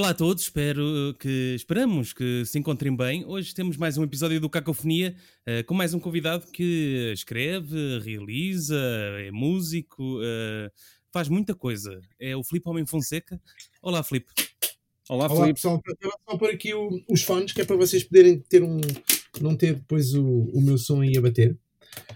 [0.00, 3.22] Olá a todos, espero que esperamos que se encontrem bem.
[3.26, 5.14] Hoje temos mais um episódio do Cacofonia
[5.46, 8.80] uh, com mais um convidado que escreve, realiza,
[9.18, 10.70] é músico, uh,
[11.12, 12.00] faz muita coisa.
[12.18, 13.38] É o Filipe Homem Fonseca.
[13.82, 14.32] Olá, Filipe.
[15.06, 15.56] Olá, Olá Filipe.
[15.56, 15.82] pessoal.
[16.00, 18.80] Eu vou pôr aqui o, os fones que é para vocês poderem ter um.
[19.38, 21.58] não ter depois o, o meu som aí a bater.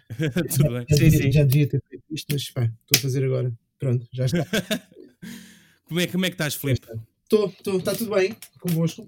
[0.56, 0.86] Tudo bem.
[0.88, 1.30] Já, sim, sim.
[1.32, 3.52] já devia ter feito isto, mas pá, estou a fazer agora.
[3.78, 4.46] Pronto, já está.
[5.84, 6.86] como, é, como é que estás, Filipe?
[7.34, 9.04] Estou, estou, está tudo bem convosco?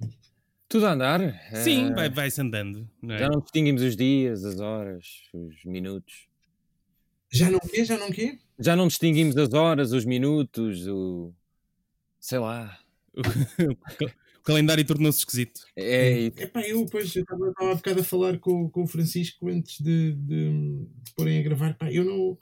[0.69, 1.21] Tudo a andar.
[1.63, 2.91] Sim, uh, vai, vai-se andando.
[3.01, 3.19] Não é?
[3.19, 6.27] Já não distinguimos os dias, as horas, os minutos.
[7.31, 7.85] Já não quê?
[7.85, 8.41] Já não quê?
[8.59, 11.33] Já não distinguimos as horas, os minutos, o.
[12.19, 12.77] sei lá.
[13.15, 15.61] o calendário tornou-se esquisito.
[15.77, 19.81] É, é pá, eu depois estava há bocado a falar com, com o Francisco antes
[19.81, 21.75] de, de, de porem a gravar.
[21.75, 22.37] Pá, eu não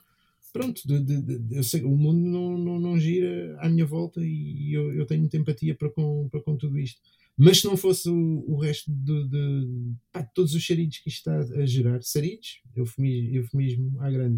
[0.55, 4.21] pronto, de, de, de, eu sei, o mundo não, não, não gira à minha volta
[4.23, 7.01] e eu, eu tenho muita empatia para com, para com tudo isto.
[7.37, 11.29] Mas se não fosse o, o resto de, de, pá, todos os charitos que isto
[11.29, 14.37] está a gerar, charitos, eufemismo, eufemismo à grande,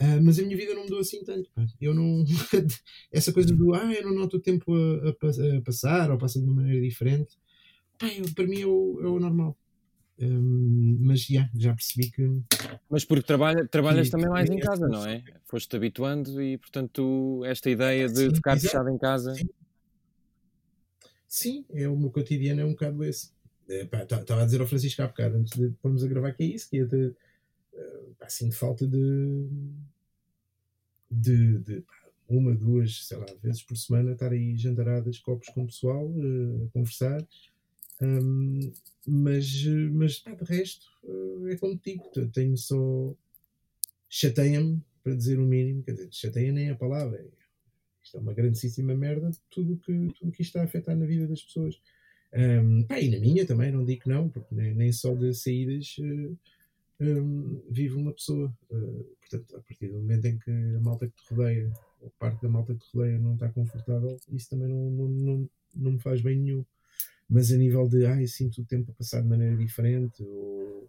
[0.00, 1.48] uh, mas a minha vida não mudou assim tanto.
[1.54, 1.64] Pá.
[1.80, 2.24] Eu não.
[3.12, 6.40] essa coisa do ah, eu não noto o tempo a, a, a passar ou passa
[6.40, 7.36] de uma maneira diferente,
[7.96, 9.56] pá, eu, para mim é o, é o normal.
[10.18, 12.40] Um, mas yeah, já percebi que.
[12.88, 15.24] Mas porque trabalha, trabalhas que, também mais em casa, não é?
[15.44, 19.34] Foste-te habituando e, portanto, esta ideia de sim, ficar fechado em casa.
[19.34, 19.48] Sim.
[21.26, 21.64] sim.
[21.72, 23.32] é o meu cotidiano, é um bocado esse.
[23.66, 26.46] Estava é, a dizer ao Francisco há bocado, antes de pormos a gravar, que é
[26.46, 27.12] isso, que é de.
[28.20, 29.48] Assim, de falta de.
[31.10, 31.94] de, de pá,
[32.28, 36.66] uma, duas, sei lá, vezes por semana estar aí jantaradas, copos com o pessoal, uh,
[36.66, 37.20] a conversar
[38.02, 38.72] um,
[39.06, 43.14] mas, mas pá, de resto, uh, é como digo, tenho só.
[44.08, 47.18] chateia-me, para dizer o mínimo, quer dizer, chateia nem a palavra.
[47.18, 47.44] É,
[48.02, 51.26] isto é uma grandíssima merda, tudo que, tudo que isto está a afetar na vida
[51.26, 51.80] das pessoas.
[52.32, 55.96] Um, pá, e na minha também, não digo não, porque nem, nem só de saídas
[55.98, 56.38] uh,
[57.00, 58.52] um, vive uma pessoa.
[58.70, 62.42] Uh, portanto, a partir do momento em que a malta que te rodeia, ou parte
[62.42, 65.98] da malta que te rodeia, não está confortável, isso também não, não, não, não me
[66.00, 66.64] faz bem nenhum
[67.28, 70.88] mas a nível de ai, sinto o tempo a passar de maneira diferente ou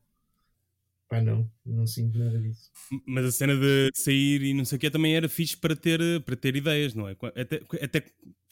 [1.07, 2.71] pá, não, não sinto nada disso.
[3.05, 5.99] Mas a cena de sair e não sei o que também era fixe para ter,
[6.23, 7.15] para ter ideias, não é?
[7.35, 8.03] Até, até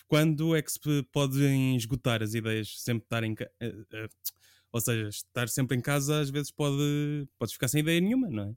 [0.07, 0.79] quando é que se
[1.11, 2.79] podem esgotar as ideias?
[2.81, 3.35] Sempre estar em.
[3.59, 4.07] Eh, eh,
[4.71, 8.43] ou seja, estar sempre em casa às vezes pode podes ficar sem ideia nenhuma, não
[8.43, 8.49] é?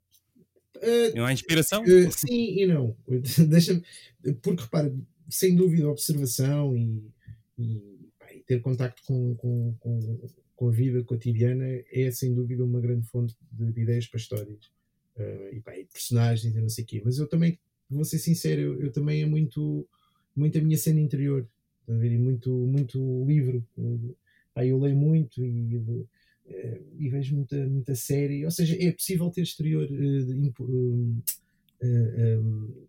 [0.77, 1.83] Uh, não há inspiração?
[1.83, 2.95] Uh, sim e não.
[3.49, 3.81] Deixa
[4.41, 4.93] porque repara,
[5.29, 7.11] sem dúvida, observação e,
[7.57, 7.96] e
[8.47, 13.35] ter contacto com, com, com, com, a vida cotidiana é sem dúvida uma grande fonte
[13.51, 14.65] de, de ideias para histórias
[15.17, 17.01] uh, e, pá, e, personagens e não sei o quê.
[17.03, 17.59] Mas eu também,
[17.89, 19.85] vou ser sincero, eu, eu também é muito,
[20.35, 21.47] muito a minha cena interior,
[21.87, 22.11] ver?
[22.13, 23.65] E muito, muito livro.
[24.53, 26.05] Pá, eu leio muito e, uh,
[26.97, 28.45] e vejo muita, muita série.
[28.45, 29.87] Ou seja, é possível ter exterior.
[31.81, 32.87] Uh,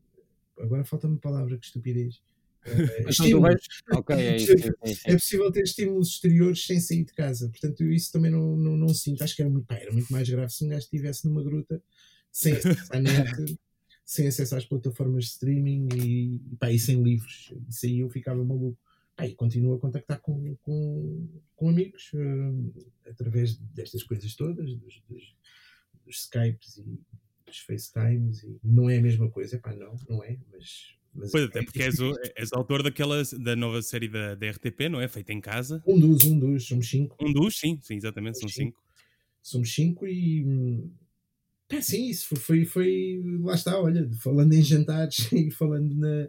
[0.61, 2.23] agora falta-me palavra, que estupidez.
[2.65, 3.63] É, estímulos.
[3.93, 7.49] Okay, é, isso, é, é, possível ter estímulos exteriores sem sair de casa.
[7.49, 9.23] Portanto, eu isso também não, não, não sinto.
[9.23, 11.83] Acho que era muito, pá, era muito mais grave se um gajo estivesse numa gruta
[12.31, 13.59] sem acesso à net,
[14.05, 17.53] sem acesso às plataformas de streaming e, pá, e sem livros.
[17.69, 18.79] Isso aí eu ficava maluco.
[19.17, 25.03] Pá, e continuo a contactar com, com, com amigos uh, através destas coisas todas, dos,
[25.09, 25.37] dos,
[26.07, 27.01] dos Skypes e
[27.45, 28.45] dos FaceTimes.
[28.45, 31.83] E não é a mesma coisa, pá, não, não é, mas mas pois até porque
[31.83, 35.09] és, o, és autor daquela da nova série da, da RTP, não é?
[35.09, 35.83] Feita em casa.
[35.87, 37.17] Um dos, um dos, somos cinco.
[37.21, 38.81] Um dos, sim, sim, exatamente, são cinco.
[39.43, 40.47] Somos cinco e.
[41.69, 43.21] É, sim, isso foi, foi.
[43.41, 46.29] Lá está, olha, falando em jantares e falando na,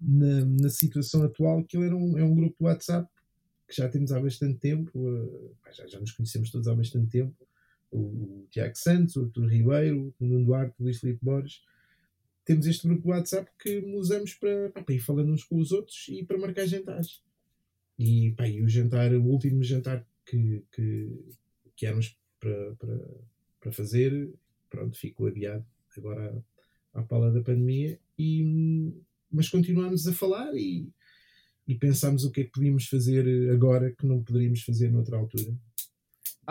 [0.00, 3.08] na, na situação atual, aquilo era um, é um grupo de WhatsApp
[3.68, 7.34] que já temos há bastante tempo, uh, já, já nos conhecemos todos há bastante tempo.
[7.90, 11.60] O, o Tiago Santos, o Artur Ribeiro, o Nuno Duarte, o Luís Filipe Borges
[12.46, 16.06] temos este grupo de WhatsApp que usamos para, para ir falando uns com os outros
[16.08, 17.20] e para marcar jantares.
[17.98, 21.10] E, pá, e o jantar, o último jantar que, que,
[21.74, 23.04] que éramos para, para,
[23.60, 24.32] para fazer,
[24.70, 25.66] pronto, ficou adiado
[25.96, 26.42] agora
[26.94, 28.92] à, à pala da pandemia, e,
[29.30, 30.88] mas continuámos a falar e,
[31.66, 35.52] e pensámos o que é que podíamos fazer agora que não poderíamos fazer noutra altura.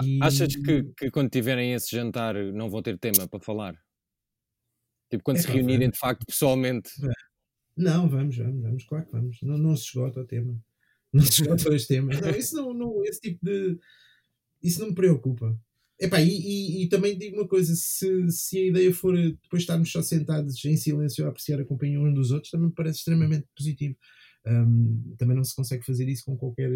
[0.04, 0.20] E...
[0.22, 3.85] Achas que, que quando tiverem esse jantar não vão ter tema para falar?
[5.10, 6.90] Tipo, quando é, se reunirem de facto pessoalmente.
[7.78, 9.38] Não, vamos, vamos, vamos, claro que vamos.
[9.42, 10.58] Não, não se esgota o tema.
[11.12, 12.20] Não se esgota os temas.
[12.20, 13.78] Não, isso não, não, esse tipo de.
[14.62, 15.58] Isso não me preocupa.
[16.00, 19.92] Epá, e, e, e também digo uma coisa: se, se a ideia for depois estarmos
[19.92, 23.48] só sentados em silêncio a apreciar a companhia um dos outros, também me parece extremamente
[23.56, 23.96] positivo.
[24.48, 26.70] Um, também não se consegue fazer isso com qualquer,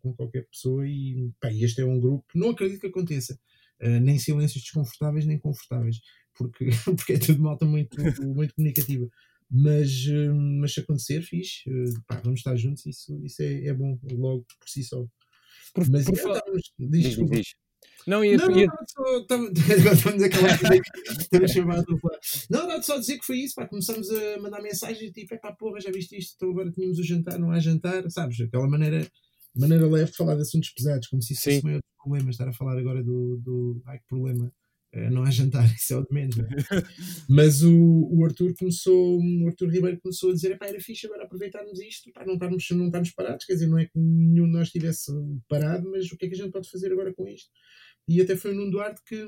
[0.00, 3.36] com qualquer pessoa e pá, este é um grupo, não acredito que aconteça,
[3.82, 6.00] uh, nem silêncios desconfortáveis nem confortáveis,
[6.38, 9.08] porque, porque é tudo malta muito, muito comunicativa.
[9.50, 13.74] Mas, uh, mas se acontecer, fixe, uh, pá, vamos estar juntos, isso, isso é, é
[13.74, 15.06] bom logo por si só.
[15.74, 17.54] Por, mas por é, estamos, diz, diz, diz.
[18.06, 18.66] Não, ia, não, ia...
[18.66, 20.48] não, estamos aquela
[21.20, 21.84] estamos chamados
[22.50, 25.52] Não, não, só dizer que foi isso, pá, começamos a mandar mensagens tipo, é pá,
[25.52, 28.40] porra, já viste isto, então agora tínhamos o jantar, não há jantar, sabes?
[28.40, 29.06] Aquela maneira,
[29.54, 32.48] maneira leve de falar de assuntos pesados, como se isso fosse o maior problema, estar
[32.48, 34.52] a falar agora do, do ai que problema,
[35.10, 36.38] não há jantar, isso é o de menos.
[36.38, 36.44] É?
[37.28, 41.78] Mas o, o Arthur começou, o Arthur Ribeiro começou a dizer, era fixe agora aproveitarmos
[41.80, 44.68] isto, pá, não estarmos, não estarmos parados, quer dizer, não é que nenhum de nós
[44.68, 45.12] estivesse
[45.48, 47.50] parado, mas o que é que a gente pode fazer agora com isto?
[48.08, 49.26] E até foi o Nuno Duarte que,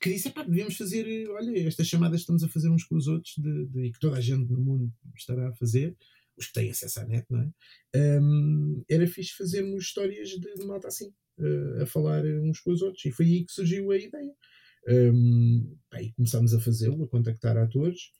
[0.00, 3.06] que disse: pá, devíamos fazer, olha, estas chamadas que estamos a fazer uns com os
[3.06, 5.94] outros de, de, e que toda a gente no mundo estará a fazer,
[6.36, 8.20] os que têm acesso à net, não é?
[8.20, 12.82] Um, era fixe fazermos histórias de, de malta assim, uh, a falar uns com os
[12.82, 13.04] outros.
[13.04, 14.32] E foi aí que surgiu a ideia.
[14.88, 18.10] Um, e começámos a fazê-lo, a contactar atores.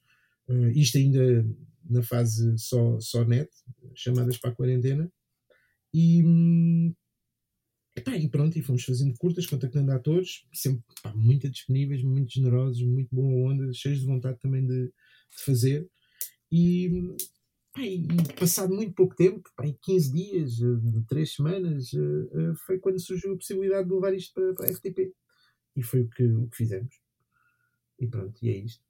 [0.47, 1.45] Uh, isto ainda
[1.89, 3.49] na fase só, só net,
[3.95, 5.11] chamadas para a quarentena.
[5.93, 6.23] E,
[7.97, 10.83] Epá, e pronto, e fomos fazendo curtas, contactando atores, sempre
[11.15, 15.89] muito disponíveis, muito generosos, muito boa onda, cheios de vontade também de, de fazer.
[16.51, 16.91] E,
[17.79, 18.07] e,
[18.39, 20.51] passado muito pouco tempo, em 15 dias,
[21.07, 24.71] 3 semanas, uh, uh, foi quando surgiu a possibilidade de levar isto para, para a
[24.71, 25.13] RTP.
[25.75, 26.95] E foi o que, o que fizemos.
[27.99, 28.83] E pronto, e é isto.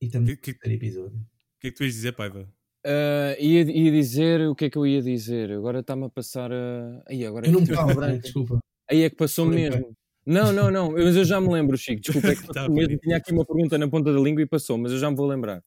[0.00, 1.18] E estamos que, no terceiro episódio.
[1.18, 2.48] O que é que tu ias dizer, Paiva?
[2.86, 5.52] Uh, ia, ia dizer o que é que eu ia dizer.
[5.52, 7.02] Agora está-me a passar a.
[7.06, 8.58] Aí, agora eu não me falo, desculpa.
[8.90, 9.96] Aí é que passou mesmo.
[10.26, 12.00] Não, não, não, mas eu já me lembro, Chico.
[12.00, 12.98] Desculpa, é que tá mesmo.
[12.98, 15.26] Tinha aqui uma pergunta na ponta da língua e passou, mas eu já me vou
[15.26, 15.62] lembrar.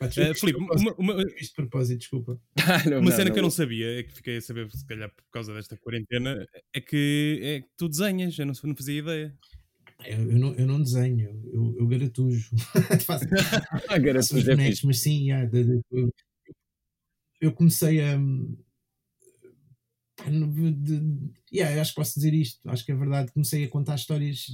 [0.00, 1.22] Uh, Filipe, uma, uma...
[1.36, 2.40] Isto de propósito, desculpa.
[2.58, 4.70] Ah, não, uma não, cena não, que eu não sabia, é que fiquei a saber,
[4.70, 8.76] se calhar por causa desta quarentena, é que, é que tu desenhas, eu não, não
[8.76, 9.36] fazia ideia.
[10.04, 12.50] Eu, eu, não, eu não desenho, eu, eu garatujo.
[13.04, 13.24] faço,
[14.14, 16.14] faço bonecos, mas sim, yeah, de, de, eu,
[17.40, 18.16] eu, comecei a.
[20.28, 23.32] De, yeah, acho que posso dizer isto, acho que é verdade.
[23.32, 24.46] Comecei a contar histórias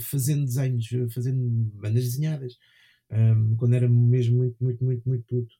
[0.00, 2.58] fazendo desenhos, fazendo bandas desenhadas,
[3.10, 5.54] um, quando era mesmo muito, muito, muito, muito puto.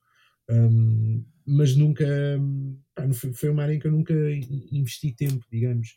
[0.50, 2.06] Um, mas nunca
[2.94, 4.14] pá, foi, uma área em que eu nunca
[4.72, 5.88] investi tempo, digamos.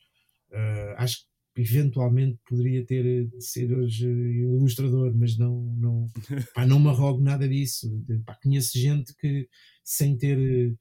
[0.52, 6.08] Uh, acho que eventualmente poderia ter de ser hoje ilustrador, mas não, não,
[6.56, 7.90] pá, não me arrogo nada disso.
[8.26, 9.48] Pá, conheço gente que
[9.84, 10.76] sem ter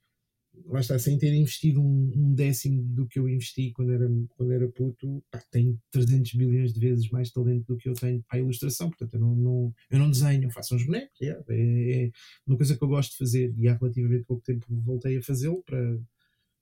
[0.66, 4.52] lá está, sem ter investido um, um, décimo do que eu investi quando era, quando
[4.52, 8.38] era puto, pá, tem 300 bilhões de vezes mais talento do que eu tenho para
[8.38, 8.88] a ilustração.
[8.88, 11.20] Portanto, eu não, não, eu não desenho, eu faço uns bonecos.
[11.20, 12.10] É, é, é,
[12.46, 15.62] uma coisa que eu gosto de fazer e há relativamente pouco tempo voltei a fazê-lo
[15.62, 15.98] para,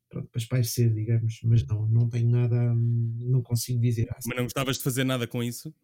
[0.08, 4.08] pronto, para espairecer, digamos, mas não, não tenho nada, não consigo dizer.
[4.11, 5.75] Ah, mas não gostavas de fazer nada com isso?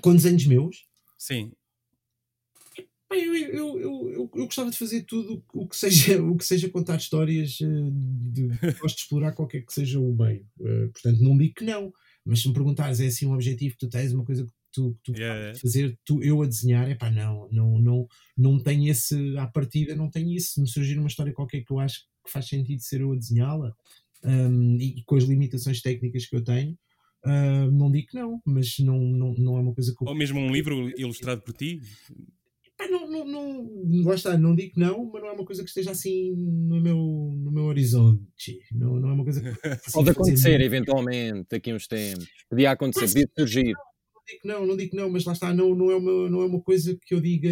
[0.00, 0.86] Com desenhos meus?
[1.16, 1.52] Sim.
[3.16, 6.68] Eu, eu, eu, eu, eu gostava de fazer tudo o que seja, o que seja
[6.68, 7.90] contar histórias, eh,
[8.30, 8.48] de,
[8.80, 10.46] gosto de explorar qualquer que seja o meio.
[10.60, 11.92] Uh, portanto, não digo que não,
[12.24, 14.98] mas se me perguntares, é assim um objetivo que tu tens, uma coisa que tu,
[15.02, 15.58] que tu yeah.
[15.58, 18.06] fazer, tu, eu a desenhar, é pá, não, não, não,
[18.36, 20.52] não tenho esse, à partida, não tenho isso.
[20.52, 23.16] Se me surgir uma história qualquer que eu acho que faz sentido ser eu a
[23.16, 23.74] desenhá-la
[24.22, 26.76] um, e, com as limitações técnicas que eu tenho,
[27.24, 30.08] uh, não digo que não, mas não, não, não é uma coisa que eu...
[30.08, 31.80] Ou mesmo um livro ilustrado por ti?
[33.28, 36.34] Não, lá está, não digo que não, mas não é uma coisa que esteja assim
[36.34, 38.22] no meu, no meu horizonte.
[38.72, 39.50] Não, não é uma coisa que.
[39.92, 40.62] Pode acontecer muito...
[40.62, 42.26] eventualmente, daqui a uns tempos.
[42.48, 43.72] Podia acontecer, podia surgir.
[43.72, 45.96] Não, não digo que não, não digo que não, mas lá está, não, não, é,
[45.96, 47.50] uma, não é uma coisa que eu diga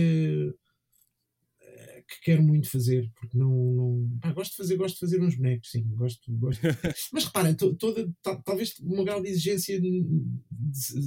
[2.07, 3.51] que quero muito fazer, porque não.
[3.51, 6.33] não ah, gosto de fazer, gosto de fazer uns bonecos, sim, gosto.
[6.33, 6.61] gosto.
[7.13, 8.09] Mas repara, to, toda,
[8.45, 10.05] talvez uma grau de exigência de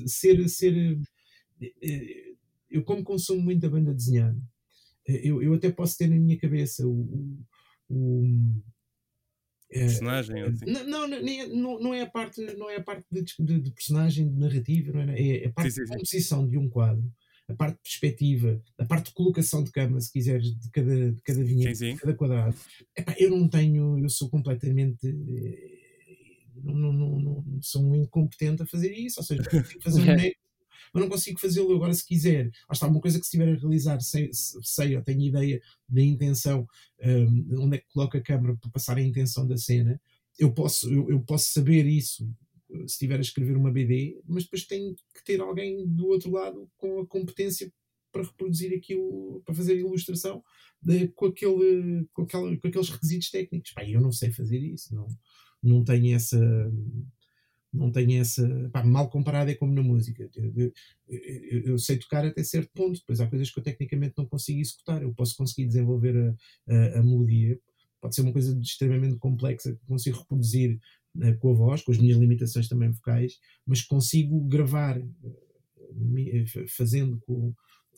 [0.07, 0.47] ser.
[0.49, 0.99] ser
[1.61, 2.33] eh,
[2.69, 4.41] eu, como consumo muita banda desenhada, eh,
[5.11, 7.37] eu, eu até posso ter na minha cabeça o.
[7.89, 8.23] o
[9.71, 10.65] é, personagem assim.
[10.65, 14.27] não, não, não, não é a parte não é a parte de, de, de personagem
[14.27, 17.03] de narrativa não é, é a parte sim, sim, de composição de um quadro
[17.49, 21.21] a parte de perspectiva, a parte de colocação de câmera, se quiseres, de cada, de
[21.21, 21.93] cada vinheta, sim, sim.
[21.95, 22.55] de cada quadrado.
[22.95, 25.07] Epá, eu não tenho, eu sou completamente.
[25.07, 25.89] Eh,
[26.63, 30.05] não, não, não, não, sou um incompetente a fazer isso, ou seja, consigo fazer um
[30.05, 30.37] boneco,
[30.93, 32.45] mas não consigo fazê-lo agora se quiser.
[32.45, 36.01] Lá está, uma coisa que se estiver a realizar, sei, sei eu tenho ideia da
[36.01, 36.67] intenção,
[37.03, 39.99] um, onde é que coloca a câmera para passar a intenção da cena,
[40.37, 42.27] eu posso, eu, eu posso saber isso
[42.69, 46.69] se estiver a escrever uma BD, mas depois tem que ter alguém do outro lado
[46.77, 47.71] com a competência
[48.11, 50.43] para reproduzir aquilo, para fazer a ilustração
[50.81, 53.71] de, com, aquele, com, aquela, com aqueles requisitos técnicos.
[53.71, 55.07] Pá, eu não sei fazer isso, não,
[55.61, 56.39] não tenho essa
[57.71, 58.47] não tenho essa.
[58.71, 60.29] Pá, mal comparado é como na música.
[60.35, 60.73] Eu,
[61.07, 64.59] eu, eu, sei tocar até certo ponto, depois há coisas que eu tecnicamente não consigo
[64.59, 65.01] executar.
[65.01, 67.59] Eu posso conseguir desenvolver a, a, a melodia,
[68.01, 70.79] pode ser uma coisa extremamente complexa que consigo reproduzir
[71.17, 74.99] uh, com a voz, com as minhas limitações também vocais, mas consigo gravar
[76.67, 77.53] fazendo com,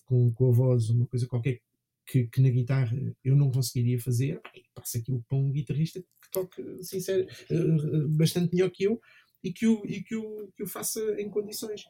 [0.05, 1.59] com, com, a voz uma coisa qualquer
[2.05, 4.39] que, que na guitarra eu não conseguiria fazer.
[4.73, 8.99] Passa aquilo para um guitarrista que toque, sincero, uh, bastante melhor que eu
[9.43, 11.83] e que o, e que o, que o faça em condições.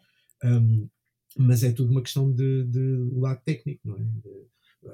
[0.44, 0.88] Um,
[1.38, 4.02] mas é tudo uma questão de, de lado técnico, não é?
[4.02, 4.48] De,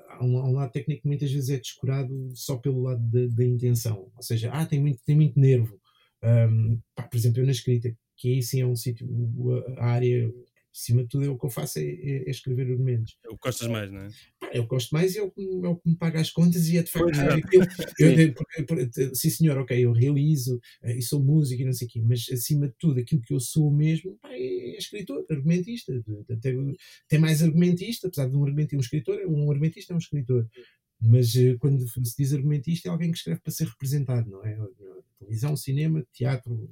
[0.10, 4.12] há, um, um, lado técnico que muitas vezes é descurado só pelo lado da intenção,
[4.16, 5.80] ou seja, ah, tem muito, tem muito nervo.
[6.24, 9.08] Um, pá, por exemplo, eu na escrita, que aí sim é um sítio,
[9.78, 10.32] a área
[10.74, 13.18] acima de tudo, é o que eu faço é, é, é escrever argumentos.
[13.26, 14.10] É o que gostas mais, não é?
[14.54, 16.92] Eu gosto mais e é o, que, é me paga as contas e é de
[16.92, 17.66] facto aquilo.
[18.00, 18.34] Eu, eu,
[18.66, 22.02] porque, sim, senhor, ok, eu realizo uh, e sou músico e não sei o quê,
[22.02, 25.94] mas acima de tudo, aquilo que eu sou mesmo pá, é, é escritor, argumentista.
[26.30, 26.56] Até,
[27.06, 30.48] até mais argumentista, apesar de um argumentista, um escritor, um argumentista é um escritor.
[31.00, 34.58] Mas uh, quando se diz argumentista, é alguém que escreve para ser representado, não é?
[35.20, 36.70] Televisão, cinema, teatro,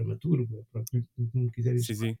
[0.00, 0.66] dramaturgo,
[1.32, 2.16] como quiserem sim.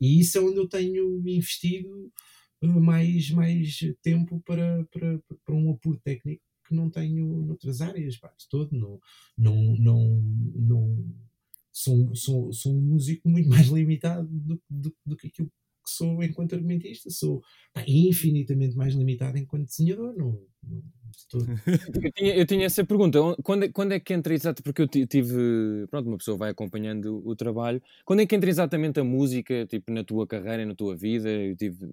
[0.00, 5.70] E isso é onde eu tenho investido eh, mais, mais tempo para, para, para um
[5.70, 8.76] apuro técnico que não tenho noutras áreas, pá, de todo.
[8.76, 9.00] Não,
[9.36, 10.24] não, não,
[10.54, 11.04] não,
[11.72, 15.50] sou, sou, sou um músico muito mais limitado do, do, do que aquilo
[15.88, 17.10] que sou enquanto argumentista.
[17.10, 17.42] Sou
[17.72, 20.14] pá, infinitamente mais limitado enquanto desenhador.
[20.16, 20.82] Não, não
[22.02, 23.18] eu, tinha, eu tinha essa pergunta.
[23.42, 24.62] Quando, é, quando é que entra exato?
[24.62, 25.86] Porque eu tive.
[25.90, 27.82] Pronto, uma pessoa vai acompanhando o, trabalho.
[28.04, 31.28] Quando é que entra exatamente a música, tipo, na tua carreira, na tua vida?
[31.30, 31.88] Eu tive.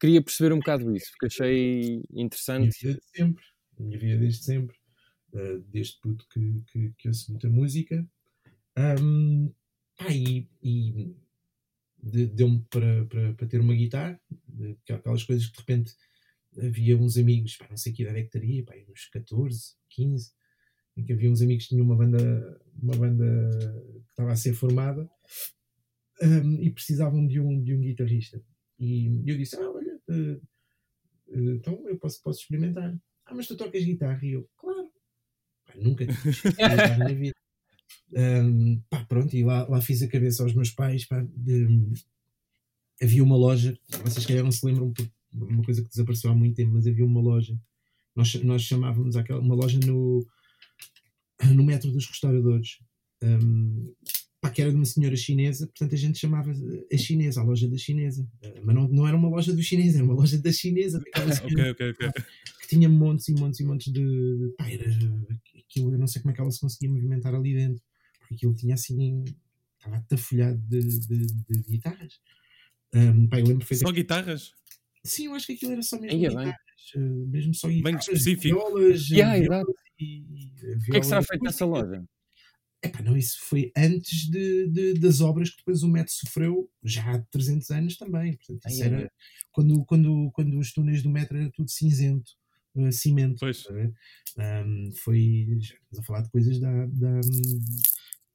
[0.00, 2.78] Queria perceber um bocado isso, porque achei interessante.
[2.82, 3.44] Minha vida de sempre.
[3.78, 4.76] Minha vida desde sempre.
[5.32, 8.06] Uh, desde puto que, que, que ouço muita música.
[8.78, 9.52] Um,
[9.98, 11.14] ah, e, e
[12.02, 14.20] deu-me para, para, para ter uma guitarra,
[14.88, 15.94] aquelas coisas que de repente
[16.58, 20.32] havia uns amigos, pá, não sei que idade é que teria, pá, uns 14, 15,
[20.96, 23.24] em que havia uns amigos que tinham uma banda, uma banda
[24.04, 25.08] que estava a ser formada
[26.22, 28.42] um, e precisavam de um, de um guitarrista.
[28.78, 30.36] E eu disse: Ah, olha, uh,
[31.28, 32.98] uh, então eu posso, posso experimentar.
[33.26, 34.24] Ah, mas tu tocas guitarra?
[34.24, 34.90] E eu, claro,
[35.64, 37.39] pá, nunca tive guitarra na vida.
[38.12, 41.04] Um, pá, pronto, e lá, lá fiz a cabeça aos meus pais.
[41.06, 41.66] Pá, de,
[43.02, 44.92] havia uma loja, vocês calhar não se lembram
[45.32, 47.58] uma coisa que desapareceu há muito tempo, mas havia uma loja,
[48.14, 50.26] nós, nós chamávamos aquela, uma loja no,
[51.54, 52.78] no metro dos restauradores,
[53.22, 53.94] um,
[54.40, 57.68] pá, que era de uma senhora chinesa, portanto a gente chamava a chinesa, a loja
[57.68, 60.52] da chinesa, uh, mas não, não era uma loja do chinês, era uma loja da
[60.52, 62.10] chinesa, daquela okay, okay, okay.
[62.60, 64.84] que tinha montes e montes e montes de, pá, era,
[65.70, 67.82] aquilo, eu não sei como é que ela se conseguia movimentar ali dentro,
[68.18, 69.24] porque aquilo tinha assim,
[69.78, 72.20] estava atafolhado de, de, de guitarras.
[72.92, 74.52] Um, pá, eu lembro Só guitarras?
[75.04, 76.54] Sim, eu acho que aquilo era só mesmo guitarras,
[76.94, 78.58] eh, mesmo só guitarras, bem específico.
[78.58, 80.24] violas, yeah, violas e,
[80.60, 82.04] violas o que é que será feito nessa loja?
[82.82, 87.14] Epá, não, isso foi antes de, de, das obras que depois o metro sofreu, já
[87.14, 88.36] há 300 anos também.
[88.36, 89.12] Portanto, isso era
[89.52, 92.32] quando, quando, quando os túneis do metro era tudo cinzento,
[92.88, 93.38] uh, cimento.
[93.40, 93.66] Pois.
[94.38, 97.20] Um, foi, já estamos a falar de coisas da, da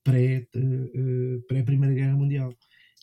[0.03, 2.53] pré, uh, pré-Primeira Guerra Mundial.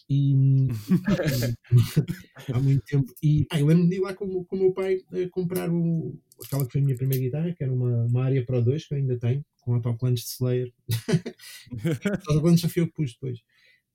[0.08, 0.34] E
[2.52, 3.12] há muito tempo.
[3.22, 6.18] E pá, eu lembro-me de ir lá com, com o meu pai a comprar o,
[6.44, 8.94] aquela que foi a minha primeira guitarra, que era uma, uma área Pro 2, que
[8.94, 10.72] eu ainda tenho, com autocolantes de Slayer.
[12.28, 13.38] autocolantes já fui eu que pus depois.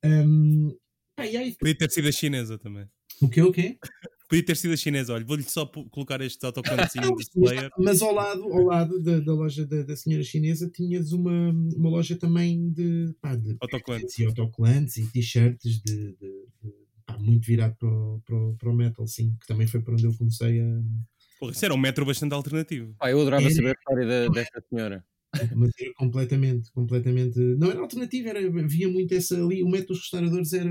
[0.04, 0.76] Um,
[1.18, 1.56] e aí...
[1.56, 2.88] Podia ter sido a chinesa também.
[3.20, 3.42] O quê?
[3.42, 3.78] O quê?
[4.28, 7.70] Podia ter sido a chinesa, olha, vou-lhe só colocar este autocolantes de Slayer.
[7.78, 11.88] Mas ao lado, ao lado da, da loja da, da, senhora chinesa tinhas uma, uma
[11.88, 16.72] loja também de, pá, de autocolantes e autocolantes e t-shirts de, de, de
[17.06, 19.94] pá, muito virado para o, para, o, para o metal, sim, que também foi para
[19.94, 20.82] onde eu comecei a
[21.38, 22.94] Porra, isso era um metro bastante alternativo.
[23.00, 25.04] Ah, eu adorava era, saber a história da, desta senhora.
[25.54, 27.38] Mas era completamente, completamente.
[27.38, 29.62] Não era alternativo, era, havia muito essa ali.
[29.62, 30.70] O metro dos restauradores era.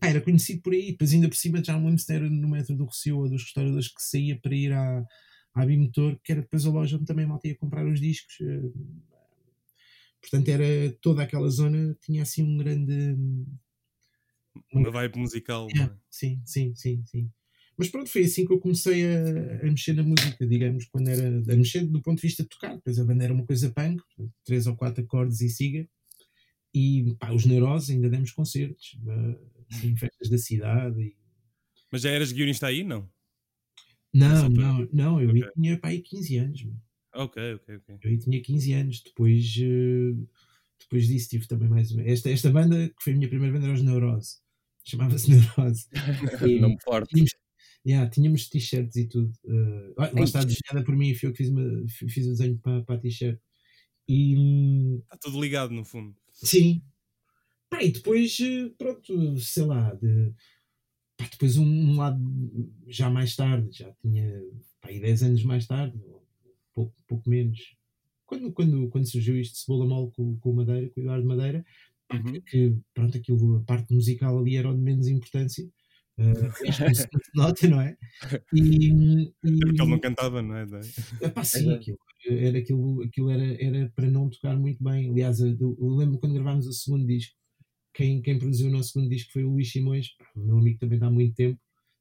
[0.00, 2.76] Era conhecido por aí, depois ainda por cima já não lembro se era no metro
[2.76, 5.04] do Rocio ou dos restauradores que saía para ir à,
[5.54, 8.36] à Bimotor, que era depois a loja onde também mal ia comprar os discos.
[8.40, 8.72] Eh,
[10.20, 13.16] portanto, era toda aquela zona, tinha assim um grande.
[14.72, 15.68] Uma vibe musical.
[15.70, 17.30] É, sim, sim, sim, sim.
[17.76, 21.28] Mas pronto, foi assim que eu comecei a, a, mexer na música, digamos, quando era
[21.28, 22.76] a mexer do ponto de vista de tocar.
[22.76, 24.00] Depois a banda era uma coisa punk,
[24.44, 25.88] três ou quatro acordes e siga.
[26.72, 28.96] E pá, os Neuroses ainda demos concertos,
[29.76, 31.00] assim, festas da cidade.
[31.00, 31.16] E...
[31.90, 32.84] Mas já eras guionista aí?
[32.84, 33.08] Não.
[34.12, 35.50] Não, não, não, eu okay.
[35.54, 36.66] tinha para aí 15 anos.
[37.14, 37.98] Ok, ok, ok.
[38.02, 39.02] Eu aí tinha 15 anos.
[39.02, 40.28] Depois, uh,
[40.80, 42.02] depois disso tive também mais uma.
[42.02, 44.38] Esta, esta banda, que foi a minha primeira banda, era os Neurose.
[44.84, 45.88] Chamava-se Neurose.
[46.60, 47.10] Não forte.
[47.10, 47.32] Tínhamos,
[47.84, 49.32] yeah, tínhamos t-shirts e tudo.
[49.44, 52.82] Uh, lá está desenhada por mim, fui eu que fiz, uma, fiz o desenho para,
[52.82, 53.38] para a t-shirt.
[54.08, 54.98] E.
[55.04, 56.16] Está tudo ligado, no fundo.
[56.32, 56.82] Sim.
[57.74, 60.32] Pá, e depois, eh, pronto, sei lá, de,
[61.16, 62.20] pá, depois um, um, lado
[62.86, 64.40] já mais tarde, já tinha
[64.80, 65.98] pá, 10 anos mais tarde,
[66.72, 67.76] pouco, pouco menos,
[68.24, 71.64] quando, quando, quando surgiu isto de Cebola Mole com, com Madeira, com o Eduardo Madeira,
[72.12, 72.40] uhum.
[72.42, 75.68] que, pronto, aquilo, a parte musical ali era de menos importância.
[76.16, 76.46] Uh,
[77.34, 77.96] nota, não é?
[78.52, 80.64] E, e, Porque ele não cantava, não é?
[81.20, 85.10] Epá, sim, aquilo, era, aquilo, aquilo era, era para não tocar muito bem.
[85.10, 87.34] Aliás, eu, eu lembro quando gravámos o segundo disco,
[87.94, 90.98] quem, quem produziu o nosso segundo disco foi o Luís Simões, pá, meu amigo também
[90.98, 91.58] dá muito tempo,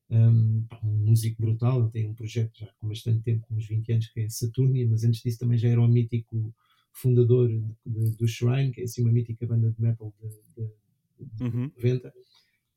[0.10, 3.94] um, um, músico brutal, ele tem um projeto já com bastante tempo, com uns 20
[3.94, 6.54] anos, que é Saturnia, mas antes disso também já era o mítico
[6.92, 11.44] fundador de, de, do Shrine, que é assim uma mítica banda de metal de, de,
[11.44, 11.72] uhum.
[11.78, 12.14] 90.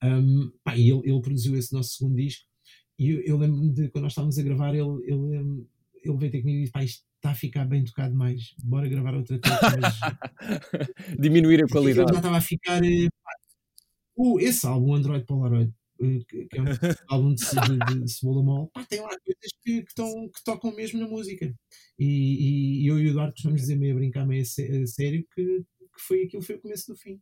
[0.04, 2.44] Um, pá, e ele, ele produziu esse nosso segundo disco,
[2.98, 5.66] e eu, eu lembro-me de quando nós estávamos a gravar, ele, ele,
[6.02, 8.88] ele veio ter comigo e disse: pá, isto está a ficar bem tocado mais, bora
[8.88, 9.58] gravar outra coisa.
[9.80, 9.98] Mas...
[11.18, 12.12] Diminuir a qualidade.
[12.12, 12.80] já estava a ficar.
[14.16, 16.64] Uh, esse álbum, Android Polaroid, uh, que, é um
[17.08, 20.74] álbum de, de, de Cebola Mol, pá, tem lá coisas que, que, tão, que tocam
[20.74, 21.52] mesmo na música.
[21.98, 25.42] E, e eu e o Eduardo costumamos dizer meio a brincar, meio a sério, que,
[25.44, 27.20] que foi aquilo foi o começo do fim.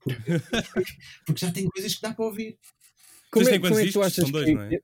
[0.00, 0.22] Porque,
[1.26, 2.58] porque já tem coisas que dá para ouvir.
[3.30, 4.54] Como é, como é que tu achas São dois, que...
[4.54, 4.80] não é?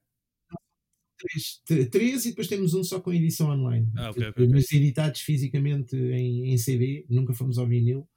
[1.18, 3.90] Três, três e depois temos um só com edição online.
[3.96, 8.08] Ah, okay, okay, mas editados fisicamente em, em, CD, nunca fomos ao vinil.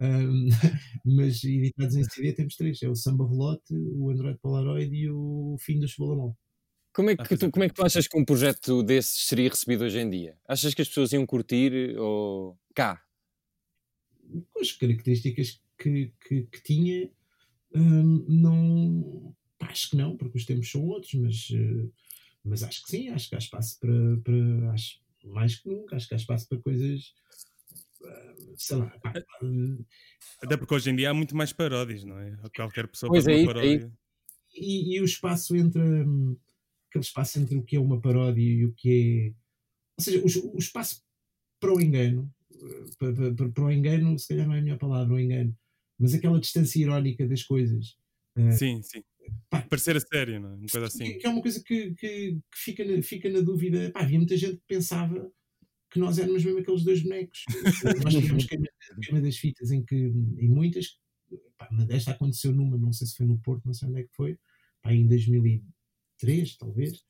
[0.00, 0.48] Um,
[1.04, 5.56] mas editados em CD temos três: é o Samba Relote, o Android Polaroid e o
[5.58, 6.36] Fim do Chebolamol.
[6.92, 9.84] Como é, que tu, como é que tu achas que um projeto desses seria recebido
[9.84, 10.36] hoje em dia?
[10.46, 13.00] Achas que as pessoas iam curtir ou cá?
[14.52, 17.08] Com as características que, que, que tinha,
[17.74, 21.92] hum, não acho que não, porque os tempos são outros, mas uh,
[22.44, 26.08] mas acho que sim, acho que há espaço para, para acho, mais que nunca, acho
[26.08, 27.14] que há espaço para coisas
[28.04, 28.86] ah, sei lá.
[29.02, 29.12] Pá,
[30.42, 32.36] Até porque hoje em dia há muito mais paródias, não é?
[32.54, 33.92] Qualquer pessoa pois faz é, uma paródia.
[33.94, 34.00] É
[34.54, 36.36] e, e, o espaço entre hum,
[36.88, 39.34] aquele espaço entre o que é uma paródia e o que é.
[39.98, 41.02] Ou seja, o, o espaço
[41.60, 42.32] para o engano,
[42.98, 45.56] para, para, para, o engano, se calhar não é a melhor palavra, o engano,
[45.98, 47.96] mas aquela distância irónica das coisas.
[48.34, 49.04] Ah, sim, sim.
[49.48, 50.54] Pá, Parecer a sério, não é?
[50.54, 51.18] Uma coisa assim.
[51.18, 53.90] Que é uma coisa que, que, que fica, na, fica na dúvida.
[53.92, 55.30] Pá, havia muita gente que pensava
[55.90, 57.44] que nós éramos mesmo aqueles dois bonecos.
[58.04, 58.66] nós tivemos queima,
[59.02, 60.98] queima das fitas em que, em muitas,
[61.58, 64.14] pá, esta aconteceu numa, não sei se foi no Porto, não sei onde é que
[64.14, 64.38] foi,
[64.80, 67.04] pá, em 2003, talvez,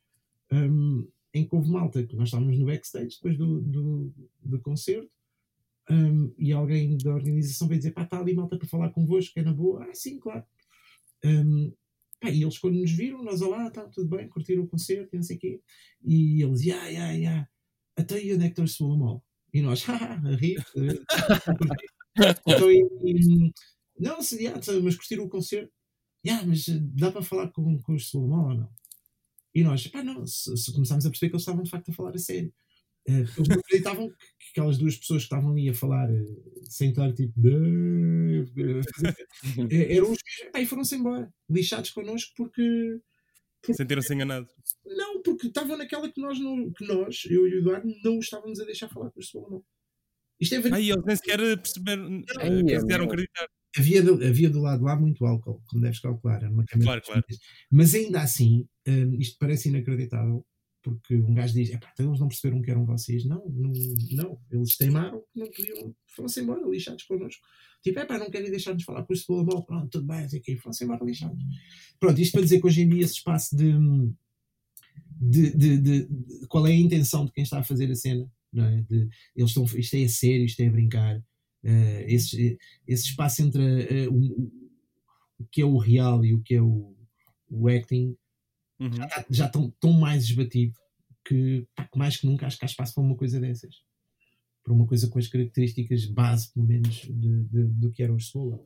[0.50, 5.10] um, em que houve malta, que nós estávamos no backstage depois do, do, do concerto,
[5.90, 9.40] um, e alguém da organização veio dizer: pá, está ali malta para falar convosco, que
[9.40, 9.84] é na boa.
[9.84, 10.44] Ah, sim, claro.
[11.24, 11.72] Um,
[12.20, 15.16] pá, e eles, quando nos viram, nós, olá, tá, tudo bem, curtiram o concerto e
[15.16, 15.60] não sei o quê.
[16.04, 17.48] E eles, ya, ya, ya,
[17.96, 19.24] até aí onde é que trouxe o mal?
[19.52, 20.64] E nós, haha, a rir.
[22.46, 23.52] então, e,
[23.98, 25.72] não, se, yeah, mas curtiram o concerto.
[26.24, 28.70] Yeah, mas dá para falar com, com os Solomon ou não?
[29.54, 31.94] E nós, pá, não, se, se começámos a perceber que eles estavam de facto a
[31.94, 32.52] falar a sério.
[33.06, 36.90] Eles não acreditavam que, que, aquelas duas pessoas que estavam ali a falar uh, sem
[36.90, 37.32] estar tipo
[39.70, 43.00] eh, eram os que foram-se embora, lixados connosco porque,
[43.62, 44.52] porque Sentiram-se enganados.
[44.84, 48.60] Não, porque estavam naquela que nós, não, que nós, eu e o Eduardo, não estávamos
[48.60, 49.62] a deixar falar com os Solomon.
[50.38, 50.82] Isto é verdade.
[50.82, 52.22] Aí eles nem sequer perceberam,
[52.66, 53.48] quiseram acreditar.
[53.76, 56.38] Havia do, havia do lado lá muito álcool, como deves calcular.
[56.38, 57.24] Era uma claro, claro.
[57.70, 60.44] Mas ainda assim, um, isto parece inacreditável
[60.82, 63.24] porque um gajo diz, então eles não perceberam que eram vocês.
[63.24, 63.72] Não, não,
[64.12, 64.40] não.
[64.50, 67.42] eles teimaram que não podiam, foram-se embora, lixados connosco.
[67.82, 70.40] Tipo, é pá, não querem deixar-nos falar com o Cebola mal, pronto, tudo bem, assim,
[70.56, 71.42] foram-se embora lixados.
[71.98, 73.72] Pronto, isto para dizer que hoje em dia esse espaço de,
[75.20, 78.30] de, de, de, de qual é a intenção de quem está a fazer a cena,
[78.52, 78.84] não é?
[79.36, 81.18] Eles estão, isto é a sério, isto é a brincar.
[81.62, 84.50] Uh, esse, esse espaço entre uh, o,
[85.38, 86.94] o que é o real e o que é o,
[87.50, 88.16] o acting
[88.80, 88.92] uhum.
[88.92, 90.72] já, tá, estão tão mais esbatido
[91.24, 93.74] que, pá, mais que nunca acho que há espaço para uma coisa dessas.
[94.64, 98.20] Para uma coisa com as características base, pelo menos, de, de, do que era o
[98.20, 98.60] Sola.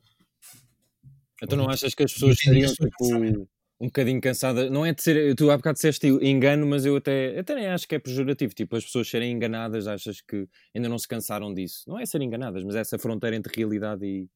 [1.43, 3.49] Então não achas que as pessoas estariam tipo,
[3.81, 4.71] um bocadinho cansadas?
[4.71, 5.35] Não é de ser.
[5.35, 8.55] Tu há bocado disseste engano, mas eu até, até nem acho que é pejorativo.
[8.55, 11.85] Tipo, as pessoas serem enganadas, achas que ainda não se cansaram disso?
[11.87, 14.29] Não é ser enganadas, mas é essa fronteira entre realidade e,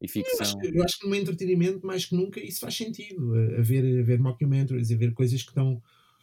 [0.00, 0.40] e Eu ficção.
[0.40, 3.34] acho, que- eu acho que no entretenimento, mais que nunca, isso faz sentido.
[3.34, 5.82] a- Haver, haver mockumentaries, haver coisas que estão.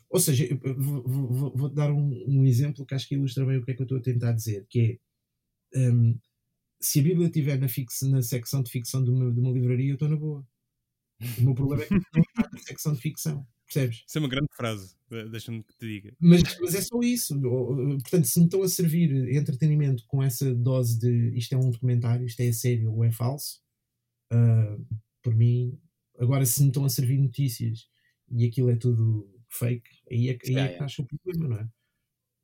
[0.09, 3.15] Ou seja, eu- eu vou- vou- vou- vou-te dar um, um exemplo que acho que
[3.15, 4.99] ilustra bem o que é que eu estou a tentar dizer, que
[5.73, 6.17] é hum,
[6.79, 9.89] se a Bíblia estiver na, fix, na secção de ficção de uma, de uma livraria,
[9.89, 10.45] eu estou na boa.
[11.39, 14.03] O meu problema é que não está na secção de ficção, percebes?
[14.07, 16.13] Isso é uma grande frase, de- deixa-me que te diga.
[16.19, 17.39] Mas, mas é só isso.
[17.41, 22.25] Portanto, se me estão a servir entretenimento com essa dose de isto é um documentário,
[22.25, 23.61] isto é sério ou é falso,
[24.31, 24.77] ah,
[25.23, 25.79] por mim,
[26.19, 27.89] agora se me estão a servir notícias
[28.29, 31.47] e aquilo é tudo fake, aí é, que- aí é Yeah, que está o problema,
[31.49, 31.69] não é?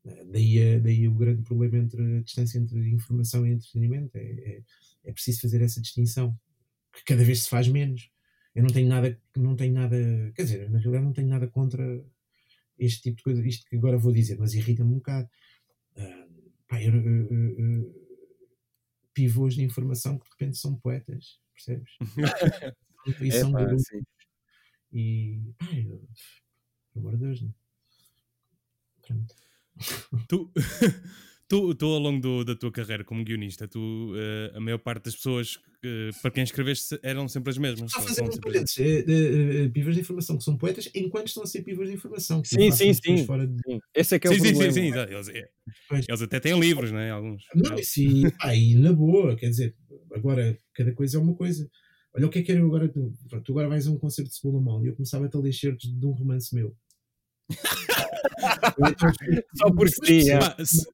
[0.06, 4.18] Ah, Daí, é- daí o grande problema entre a distância entre informação e entretenimento.
[4.18, 4.64] É, é,
[5.06, 6.38] é preciso fazer essa distinção,
[6.94, 8.10] que cada vez se faz menos.
[8.56, 9.98] Eu não tenho nada, não tenho nada,
[10.36, 11.84] quer dizer, na realidade não tenho nada contra
[12.78, 15.30] este tipo de coisa, isto que agora vou dizer, mas irrita-me um bocado.
[15.98, 16.28] Ah,
[16.68, 17.96] pá, eu- eu- eu-
[19.14, 21.92] pivôs de informação que de repente são poetas, percebes?
[23.22, 23.84] e são pá, garotos.
[23.88, 24.02] sim.
[24.92, 26.08] E, pá, eu,
[26.94, 27.54] pelo amor de Deus, não.
[29.06, 29.36] Pronto.
[30.28, 30.52] Tu,
[31.48, 35.06] tu, tu ao longo do- da tua carreira como guionista, tu, eh, a maior parte
[35.06, 37.92] das pessoas que- para quem escreveste eram sempre as mesmas.
[37.92, 41.28] Só fazer são sempre as parênteses, é, é, pivôs de informação que são poetas enquanto
[41.28, 42.42] estão a ser pivôs de informação.
[42.42, 43.26] que Sim, sim, sim.
[43.26, 43.56] Fora de...
[43.68, 43.80] Sim.
[43.94, 44.74] Esse é que é sim, o sim, sim, problema.
[44.74, 45.12] sim, exato.
[45.12, 45.50] Eles, é-
[46.08, 47.12] eles até têm livros, né?
[47.12, 47.44] Alguns.
[47.56, 49.76] Não, isso e na boa, quer dizer,
[50.14, 51.70] agora cada coisa é uma coisa.
[52.16, 52.88] Olha o que é que era eu agora.
[52.88, 55.54] Tu, pronto, agora vais a um concerto de Cebola Mole e eu começava a ler
[55.54, 56.76] certos de um romance meu.
[59.58, 60.66] Só por mas si, é.
[60.66, 60.86] Se,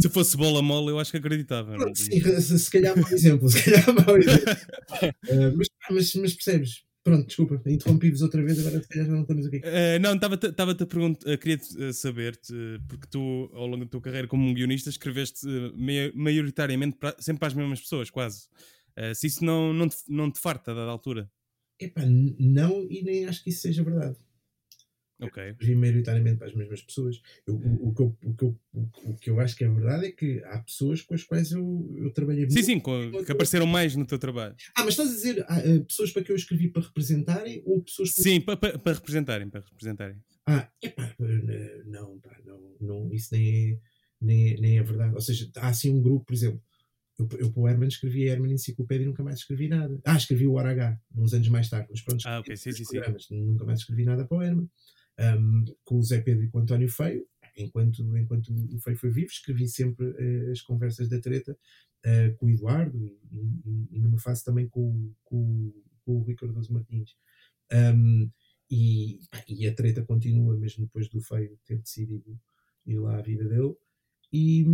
[0.00, 1.76] se fosse bola mole, eu acho que acreditava.
[1.76, 4.44] não tenho- sim, se, se calhar mau exemplo, se calhar mau exemplo.
[4.50, 6.82] Ah, mas, mas, mas percebes?
[7.06, 9.60] Pronto, desculpa, interrompi-vos outra vez, agora se calhar já não estamos aqui.
[9.62, 13.90] Eh, não, estava-te estava-te a perguntar, queria eh, saber-te, eh, porque tu, ao longo da
[13.90, 18.10] tua carreira como um guionista, escreveste eh, mai- maioritariamente para- sempre para as mesmas pessoas,
[18.10, 18.48] quase.
[18.96, 21.30] Eh, se isso não, não, te, não te farta a dada altura.
[21.78, 24.16] Epá, não, e nem acho que isso seja verdade.
[25.20, 25.42] Ok.
[25.50, 27.20] escrevi maioritariamente para as mesmas pessoas.
[27.46, 30.06] Eu- o, o que eu, o, que eu, o, que eu acho que é verdade
[30.06, 32.66] é que há pessoas com as quais eu, eu trabalhei Sim, muito.
[32.66, 34.54] sim, que apareceram mais no teu trabalho.
[34.76, 37.82] Ah, mas estás a dizer ah, ah, pessoas para que eu escrevi para representarem ou
[37.82, 40.16] pessoas Sim, para, para, para representarem, para representarem.
[40.46, 43.78] Ah, epá, eh, não, pá, não, não, isso nem é,
[44.20, 45.14] nem, é- nem é verdade.
[45.14, 46.62] Ou seja, há assim um grupo, por exemplo,
[47.18, 49.98] eu, eu para o Herman escrevi a Herman Enciclopédia e nunca mais escrevi nada.
[50.04, 52.84] Ah, escrevi o Hora H, uns anos mais tarde, mas pronto, Ah, ok, sim, sim,
[52.84, 53.00] sim.
[53.30, 54.68] nunca mais escrevi nada para o Herman.
[55.18, 57.26] Ahm, com o Zé Pedro e com o António Feio,
[57.56, 61.58] enquanto, enquanto o Feio foi vivo, escrevi sempre eh, as conversas da treta
[62.04, 65.72] eh, com o Eduardo e, e- e numa fase também com, com,
[66.04, 67.16] com o Rui Cardoso Martins.
[67.72, 68.30] Ahm,
[68.70, 72.38] e, e a treta continua mesmo depois do Feio ter decidido
[72.86, 73.74] ir lá à vida dele
[74.32, 74.64] e,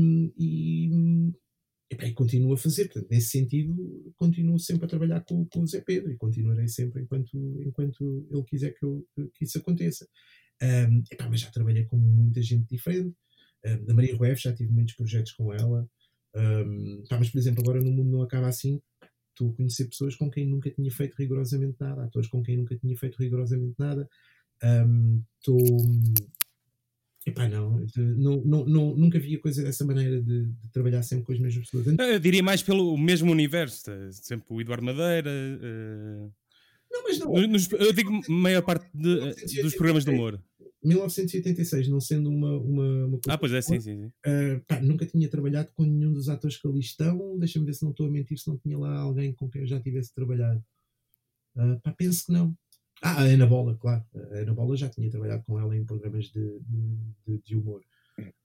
[2.01, 5.81] e continuo a fazer, portanto, nesse sentido continuo sempre a trabalhar com, com o Zé
[5.81, 10.07] Pedro e continuarei sempre enquanto, enquanto ele quiser que, eu, que isso aconteça
[11.11, 13.15] epá, mas já trabalhei com muita gente diferente
[13.65, 15.89] Ahm, da Maria Rueff já tive muitos projetos com ela
[17.09, 18.81] pá, mas por exemplo agora no mundo não acaba assim
[19.33, 22.77] estou a conhecer pessoas com quem nunca tinha feito rigorosamente nada, atores com quem nunca
[22.77, 24.09] tinha feito rigorosamente nada.
[25.39, 25.59] Estou.
[27.25, 27.85] Epá, não,
[28.17, 31.71] não, não, nunca vi a coisa dessa maneira de, de trabalhar sempre com as mesmas
[31.71, 31.97] pessoas.
[31.99, 33.85] Eu diria mais pelo mesmo universo.
[33.85, 33.93] tá?
[34.11, 35.31] Sempre o Eduardo Madeira.
[35.31, 36.29] eh,
[36.91, 37.33] Não, mas não.
[37.33, 40.43] no- nos- eu digo maior parte de- dos programas de humor.
[40.83, 43.23] 1986, não sendo uma, uma, uma coisa.
[43.29, 44.03] Ah, pois é, sim, sim.
[44.03, 44.13] sim.
[44.27, 47.39] Ah, pá, nunca tinha trabalhado com nenhum dos atores que ali estão.
[47.39, 49.67] Deixa-me ver se não estou a mentir, se não tinha lá alguém com quem eu
[49.69, 50.61] já tivesse trabalhado.
[51.57, 52.53] Ah, pá, penso que não.
[53.03, 54.05] Ah, a Ana Bola, claro.
[54.15, 56.61] A Ana Bola já tinha trabalhado com ela em programas de,
[57.27, 57.83] de, de- humor.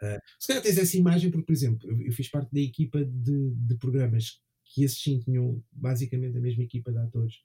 [0.01, 3.03] Ah, se calhar tens essa imagem, porque, por exemplo, eu, eu fiz parte da equipa
[3.05, 7.35] de, de programas que esses sim tinham basicamente a mesma equipa de atores.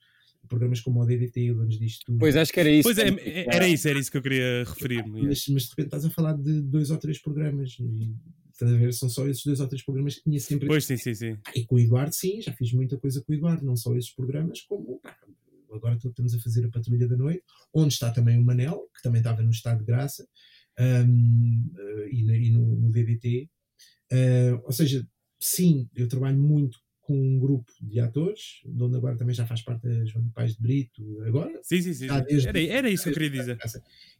[0.49, 2.19] Programas como o DDT, o Donos Disto Tudo.
[2.19, 2.83] Pois acho que era isso.
[2.83, 5.23] Pois é, é- era isso, era isso que eu queria referir-me.
[5.23, 7.77] mas, mas de repente estás a falar de dois ou três programas.
[7.79, 8.13] E,
[8.51, 8.93] estás a ver?
[8.93, 10.67] São só esses dois ou três programas que tinha sempre.
[10.67, 11.39] Pois, sim, sim, sim.
[11.55, 14.11] E com o Eduardo, sim, já fiz muita coisa com o Eduardo, não só esses
[14.13, 15.17] programas, como pá,
[15.75, 19.21] agora estamos a fazer a Patrulha da Noite, onde está também o Manel, que também
[19.21, 20.27] estava no estado de graça,
[20.79, 23.49] hum, eh, e, no- e no, no DDT.
[24.11, 25.07] Eh, ou seja,
[25.41, 29.61] sim, eu trabalho muito com um grupo de atores, de onde agora também já faz
[29.63, 31.59] parte a Joana Pais de Brito, agora.
[31.63, 32.07] Sim, sim, sim.
[32.21, 33.59] desde- Era, era isso que eu queria dizer.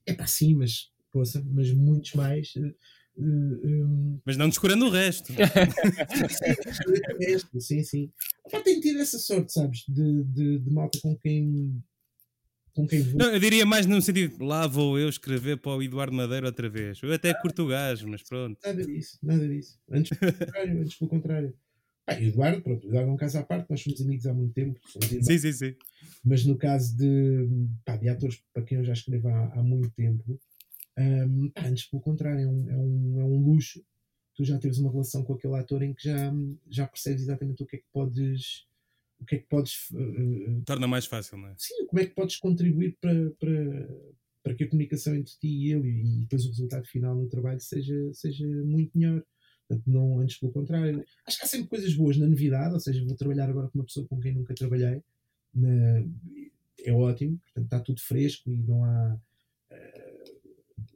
[0.07, 2.53] É pá, sim, mas, poça, mas muitos mais.
[3.19, 5.33] Eh, eh, hum, Mas não descurando o resto.
[7.53, 8.13] Sim, sim, sim.
[8.51, 9.85] Pá, tenho tido essa sorte, sabes?
[9.89, 11.83] De, de, de malta com quem.
[12.75, 13.19] Com quem vou.
[13.19, 16.69] Não, eu diria mais no sentido, lá vou eu escrever para o Eduardo Madeira outra
[16.71, 17.01] vez.
[17.03, 18.59] Eu até curto o gajo, mas pronto.
[18.65, 19.79] Nada disso, nada disso.
[19.91, 21.55] Antes pelo contrário, antes pelo contrário.
[22.07, 24.35] Ah, o Eduardo, pronto, o Eduardo é um caso à parte, nós somos amigos há
[24.35, 24.81] muito tempo.
[25.23, 25.75] Sim, sim, sim.
[26.25, 27.47] Mas no caso de,
[27.85, 30.41] pá, de atores para quem eu já escrevo há, há muito tempo,
[30.99, 33.83] um, antes pelo contrário, é um, é, um, é um luxo
[34.35, 36.33] tu já teres uma relação com aquele ator em que já,
[36.69, 38.67] já percebes exatamente o que é que podes.
[39.21, 39.91] O que é que podes.
[39.91, 41.55] Uh, Torna mais fácil, não é?
[41.57, 43.89] Sim, como é que podes contribuir para, para,
[44.43, 47.61] para que a comunicação entre ti e ele e depois o resultado final no trabalho
[47.61, 49.23] seja, seja muito melhor.
[49.69, 51.05] Portanto, não antes pelo contrário.
[51.25, 53.85] Acho que há sempre coisas boas na novidade, ou seja, vou trabalhar agora com uma
[53.85, 55.01] pessoa com quem nunca trabalhei.
[55.55, 56.05] Na,
[56.85, 59.21] é ótimo, portanto está tudo fresco e não há.
[59.71, 60.12] Uh,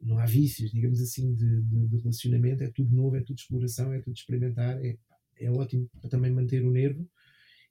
[0.01, 3.93] não há vícios, digamos assim, de, de, de, relacionamento, é tudo novo, é tudo exploração,
[3.93, 4.97] é tudo experimentar, é,
[5.39, 7.09] é ótimo para também manter o nervo.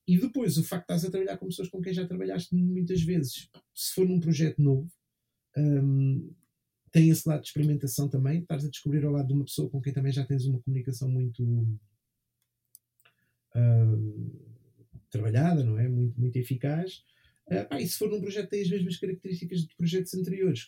[0.06, 3.02] E depois, o facto de estás a trabalhar com pessoas com quem já trabalhaste muitas
[3.02, 4.88] vezes, se for num projeto novo,
[5.56, 6.32] um,
[6.92, 9.80] tem esse lado de experimentação também, estás a descobrir ao lado de uma pessoa com
[9.80, 11.42] quem também já tens uma comunicação muito
[13.54, 14.30] um,
[15.10, 15.88] trabalhada, não é?
[15.88, 17.04] Muito, muito eficaz.
[17.46, 20.66] Uh, pá, e se for num projeto tem as mesmas características de projetos anteriores,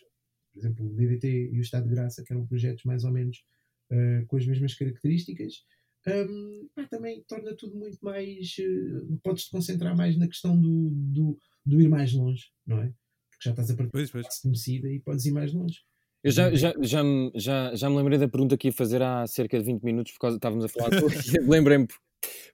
[0.59, 3.37] por exemplo, o DDT e o Estado de Graça, que eram projetos mais ou menos
[3.91, 5.63] uh, com as mesmas características,
[6.07, 8.55] um, pá, também torna tudo muito mais.
[8.59, 12.93] Uh, podes-te concentrar mais na questão do, do, do, ir mais longe, não é?
[13.29, 14.39] Porque já estás a partir pois, pois.
[14.41, 15.79] conhecida e podes ir mais longe.
[16.21, 17.01] Eu já, já, já,
[17.35, 20.19] já, já me lembrei da pergunta que ia fazer há cerca de 20 minutos, por
[20.19, 20.89] causa estávamos a falar.
[21.47, 21.87] Lembrei-me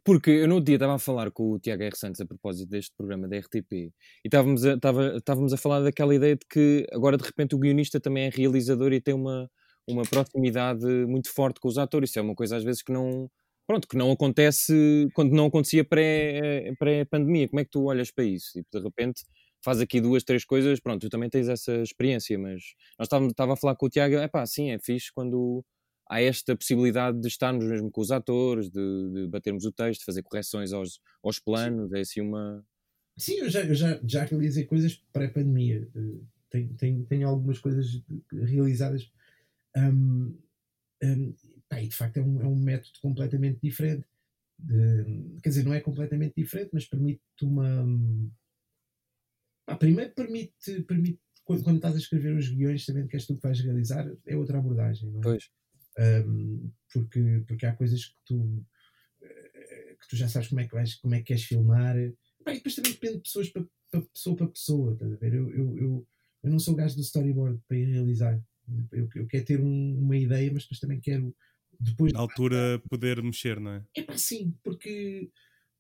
[0.03, 1.95] porque eu no outro dia estava a falar com o Tiago R.
[1.95, 3.91] Santos a propósito deste programa da RTP e
[4.25, 7.99] estávamos a, estava, estávamos a falar daquela ideia de que agora de repente o guionista
[7.99, 9.49] também é realizador e tem uma,
[9.87, 12.09] uma proximidade muito forte com os atores.
[12.11, 13.29] Isso é uma coisa às vezes que não,
[13.67, 17.47] pronto, que não acontece quando não acontecia pré-pandemia.
[17.47, 18.59] Pré Como é que tu olhas para isso?
[18.59, 19.23] E tipo, de repente
[19.63, 22.61] faz aqui duas, três coisas, pronto, tu também tens essa experiência, mas
[22.99, 25.65] nós estávamos, estava a falar com o Tiago, é pá, sim, é fixe quando
[26.07, 30.05] há esta possibilidade de estarmos mesmo com os atores, de, de batermos o texto, de
[30.05, 31.97] fazer correções aos, aos planos, Sim.
[31.97, 32.65] é assim uma.
[33.17, 35.87] Sim, eu já, eu já, já realizei coisas pré-pandemia.
[35.95, 39.09] Eh, tenho, tenho, tenho algumas coisas realizadas.
[39.75, 40.37] Um,
[41.03, 41.35] um,
[41.67, 44.05] pá, e de facto é um, é um método completamente diferente.
[44.59, 47.85] De, quer dizer, não é completamente diferente, mas permite uma.
[49.65, 53.35] Pá, primeiro permite, permite quando, quando, estás a escrever os guiões, sabendo que és tu
[53.35, 55.23] que vais realizar, é outra abordagem, não é?
[55.23, 55.49] Pois
[55.97, 58.65] um, porque, porque há coisas que tu,
[59.21, 61.97] eh, que tu já sabes como é que, vais, como é que queres filmar.
[61.97, 65.33] e depois também depende de pessoas para, para pessoa para pessoa, estás a ver?
[65.33, 66.07] Eu, eu, eu,
[66.43, 68.39] eu não sou o gajo do storyboard para ir realizar.
[68.91, 71.35] Eu, eu quero ter um, uma ideia, mas depois também quero
[71.79, 73.85] depois na altura poder mexer, não é?
[73.95, 75.29] É pá, sim, porque,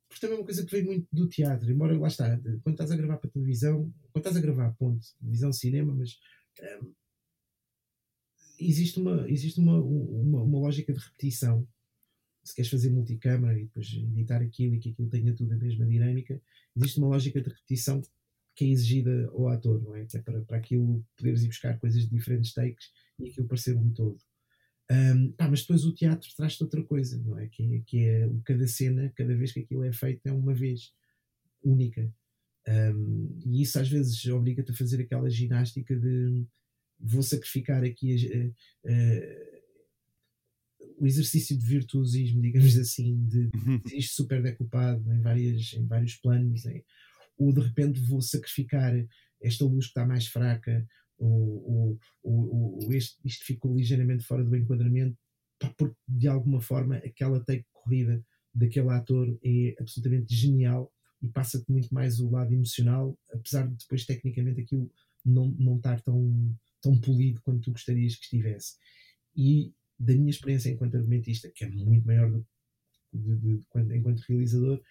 [0.07, 2.91] porque também é uma coisa que veio muito do teatro, embora lá está, quando estás
[2.91, 6.19] a gravar para televisão, quando estás a gravar, ponto, televisão, cinema, mas
[8.59, 11.67] existe uma, existe uma, uma, uma, lógica de repetição.
[12.43, 15.85] Se queres fazer multicâmara e depois editar aquilo e que aquilo tenha tudo a mesma
[15.85, 16.39] dinâmica,
[16.75, 18.01] existe uma lógica de repetição
[18.55, 20.07] que é exigida ao ator, não é?
[20.13, 23.91] É para, para aquilo poderes ir buscar coisas de diferentes takes e aquilo parecer um
[23.91, 24.17] todo.
[24.91, 27.47] Um, pá, mas depois o teatro traz-te outra coisa, não é?
[27.47, 27.81] Que, é?
[27.85, 30.93] que é cada cena, cada vez que aquilo é feito, é uma vez
[31.63, 32.13] única.
[32.67, 36.45] Um, e isso às vezes obriga-te a fazer aquela ginástica de
[36.99, 39.55] vou sacrificar aqui a, a, a,
[40.97, 43.81] o exercício de virtuosismo, digamos assim, de, de uhum.
[43.93, 46.83] isto super decupado em, várias, em vários planos, em,
[47.37, 48.93] ou de repente vou sacrificar
[49.41, 50.85] esta luz que está mais fraca,
[51.17, 55.17] ou, ou, ou este, isto ficou ligeiramente fora do enquadramento,
[55.77, 61.93] porque de alguma forma aquela take corrida daquele ator é absolutamente genial e passa-te muito
[61.93, 64.91] mais o lado emocional, apesar de depois tecnicamente aquilo
[65.25, 66.55] não, não estar tão,
[66.85, 68.75] tão polido quanto tu gostarias que estivesse.
[69.35, 72.45] E da minha experiência enquanto argumentista, que é muito maior do
[73.11, 74.81] de, de, de, enquanto realizador,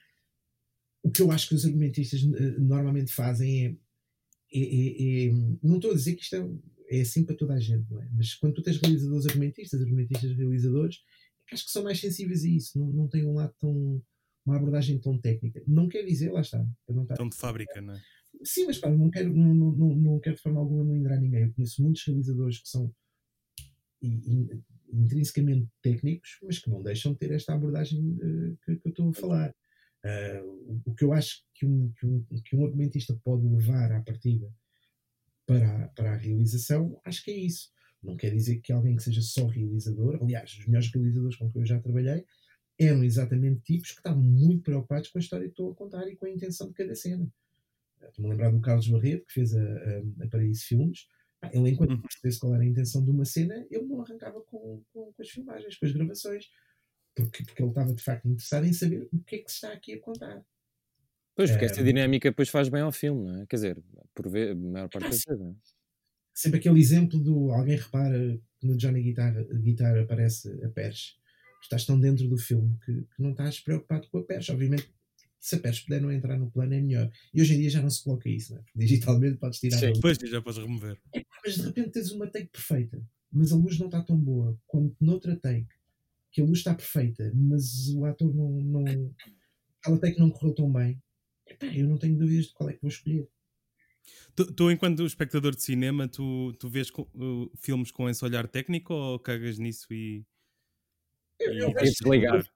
[1.03, 5.77] o que eu acho que os argumentistas uh, normalmente fazem é, é, é, é, Não
[5.77, 8.09] estou a dizer que isto é, é, assim para toda a gente, não é?
[8.13, 11.01] Mas quando tu tens realizadores argumentistas, argumentistas realizadores,
[11.53, 14.03] acho que são mais sensíveis a isso, não, não têm um lado tão.
[14.47, 15.63] uma abordagem tão técnica.
[15.67, 16.67] Não quer dizer, lá está.
[17.15, 18.03] Tão de fábrica, não é?
[18.45, 21.43] Sim, mas claro, não quero, não, não, não quero de forma alguma melindrar ninguém.
[21.43, 22.95] Eu conheço muitos realizadores que são
[24.93, 29.09] intrinsecamente técnicos, mas que não deixam de ter esta abordagem uh, que, que, eu estou
[29.09, 29.55] a falar.
[30.05, 34.03] Uh, o que eu acho que um, que, um, que um argumentista pode levar à
[34.03, 34.53] partida
[35.47, 37.71] para, para a realização, acho que é isso.
[38.03, 41.63] Não quer dizer que alguém que seja só realizador, aliás, os melhores realizadores com quem
[41.63, 42.25] eu já trabalhei
[42.79, 46.17] eram exatamente tipos que estavam muito preocupados com a história que estou a contar e
[46.17, 47.33] com a intenção de cada cena.
[48.09, 51.07] Estou-me a lembrar do Carlos Barreto, que fez a, a, a Paraíso Filmes.
[51.53, 52.03] Ele, enquanto uhum.
[52.03, 55.29] percebesse qual era a intenção de uma cena, ele não arrancava com, com, com, as
[55.29, 56.47] filmagens, com as gravações.
[57.15, 59.73] porque, porque ele estava de facto interessado em saber o que é que se está
[59.73, 60.45] aqui a contar.
[61.37, 63.47] Pois, porque essa dinâmica depois faz bem ao filme, não é?
[63.47, 63.83] Quer dizer,
[64.15, 65.55] por ver, a maior parte das vezes, não é?
[66.33, 71.17] Sempre aquele exemplo do alguém repara que no Johnny Guitar, Guitar aparece a Pers.
[71.63, 74.49] Estás tão dentro do filme que, que não estás preocupado com a Pers.
[74.51, 74.93] Obviamente,
[75.45, 77.11] se a puder não entrar no plano é melhor.
[77.35, 78.65] E hoje em dia já não se coloca isso, não é?
[78.75, 79.77] Digitalmente podes tirar.
[79.77, 80.99] Sim, depois já podes remover.
[81.15, 84.59] É, mas de repente tens uma take perfeita, mas a luz não está tão boa.
[84.67, 85.69] Quando noutra take,
[86.33, 88.53] que a luz está perfeita, mas o ator não.
[88.63, 89.15] não
[89.81, 90.99] aquela take não correu tão bem,
[91.47, 93.29] epá, eu não tenho dúvidas de qual é que vou escolher.
[94.35, 98.49] Tu, tu, enquanto espectador de cinema, tu, tu vês com, uh, filmes com esse olhar
[98.49, 100.25] técnico ou cagas nisso e.
[101.39, 102.51] Eu, eu, vejo, desligar.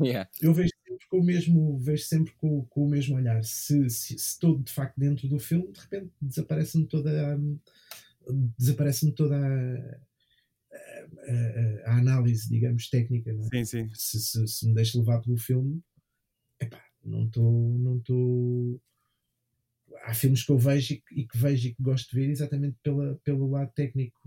[0.00, 0.30] Eu, yeah.
[0.40, 3.42] eu vejo sempre com o mesmo, vejo sempre com, com o mesmo olhar.
[3.42, 7.38] Se, se, se, estou de facto dentro do filme, de repente desaparece-me toda a,
[8.58, 9.98] desaparece-me toda a,
[11.28, 13.32] a, a, análise, digamos, técnica.
[13.32, 13.48] Não é?
[13.48, 13.90] Sim, sim.
[13.94, 15.80] Se, se, se me deixo levar pelo filme,
[16.60, 17.78] epá, não estou.
[17.78, 18.80] Não tô...
[20.02, 22.30] Há filmes que eu vejo e que, e que, vejo e que gosto de ver
[22.30, 24.20] exatamente pela, pelo lado técnico,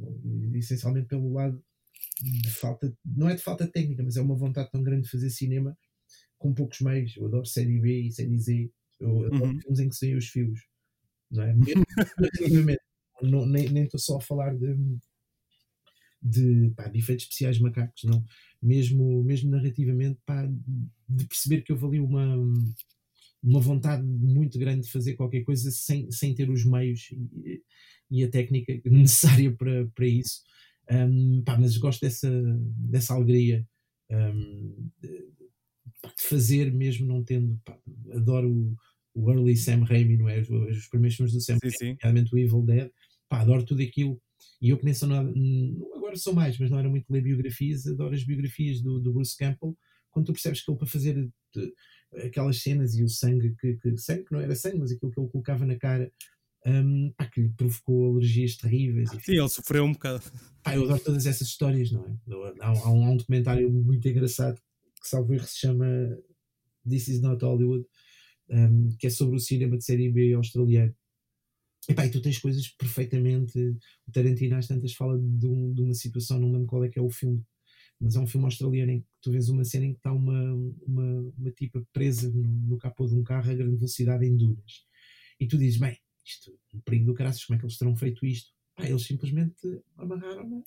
[0.56, 1.64] essencialmente pelo lado
[2.22, 5.30] de falta, não é de falta técnica, mas é uma vontade tão grande de fazer
[5.30, 5.78] cinema
[6.38, 7.16] com poucos meios.
[7.16, 9.60] Eu adoro série B e série Z, eu adoro uhum.
[9.60, 10.60] filmes em que saem os fios,
[11.32, 11.54] não é?
[11.54, 11.86] Mesmo,
[13.22, 14.76] não, nem estou só a falar de,
[16.22, 18.24] de, pá, de efeitos especiais macacos, não.
[18.62, 22.36] Mesmo, mesmo narrativamente, pá, de perceber que houve ali uma,
[23.42, 27.10] uma vontade muito grande de fazer qualquer coisa sem, sem ter os meios
[27.46, 27.62] e,
[28.12, 30.42] e a técnica necessária para, para isso.
[30.90, 32.30] Um, pá, mas gosto dessa,
[32.90, 33.68] dessa alegria
[34.10, 37.60] um, de, de, fazer, mesmo não tendo.
[37.64, 37.78] Pá,
[38.14, 38.76] adoro o,
[39.14, 40.40] o early Sam Raimi, não é?
[40.40, 41.58] Os, os primeiros filmes do Sam
[42.04, 42.36] Raimi, sim.
[42.36, 42.90] o Evil Dead.
[43.28, 44.20] Pá, adoro tudo aquilo
[44.62, 45.32] e eu que nem sou nada,
[45.96, 49.38] agora sou mais, mas não era muito ler biografias, adoro as biografias do, do Bruce
[49.38, 49.78] Campbell,
[50.12, 51.74] quando tu percebes que ele para fazer de,
[52.26, 55.20] aquelas cenas e o sangue que, que, sangue que não era sangue, mas aquilo que
[55.20, 56.12] ele colocava na cara
[56.66, 59.10] um, pá, que lhe provocou alergias terríveis.
[59.10, 60.24] Sim, ele sofreu um bocado.
[60.64, 62.18] Pá, eu adoro todas essas histórias, não é?
[62.60, 64.60] Há, há, um, há um, documentário muito engraçado
[65.02, 65.86] que, salvo erro, se chama
[66.88, 67.86] This Is Not Hollywood,
[68.50, 70.94] um, que é sobre o cinema de série B australiano.
[71.88, 73.58] Epá, e tu tens coisas perfeitamente.
[74.08, 77.00] O Tarantino às tantas fala de, um, de, uma situação, não lembro qual é que
[77.00, 77.42] é o filme,
[78.00, 80.54] mas é um filme australiano em que tu vês uma cena em que está uma,
[80.86, 84.86] uma, uma tipa presa no, no capô de um carro a grande velocidade em duras.
[85.40, 85.98] E tu dizes, bem,
[86.30, 88.52] isto um perigo do caraças, como é que eles terão feito isto?
[88.76, 89.56] Pá, eles simplesmente
[89.98, 90.62] amarraram-na.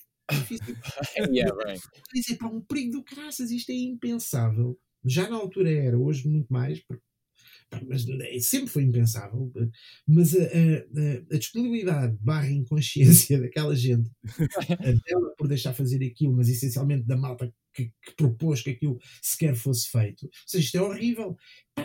[1.29, 1.81] yeah, right.
[2.13, 4.79] Dizer, pá, um perigo do caraças, isto é impensável.
[5.05, 7.03] Já na altura era, hoje muito mais, porque
[7.87, 9.51] mas é, sempre foi impensável,
[10.07, 14.09] mas a, a, a disponibilidade barra inconsciência daquela gente,
[14.79, 19.55] dela por deixar fazer aquilo, mas essencialmente da malta que, que, propôs que aquilo sequer
[19.55, 20.25] fosse feito.
[20.25, 21.35] Ou seja, isto é horrível.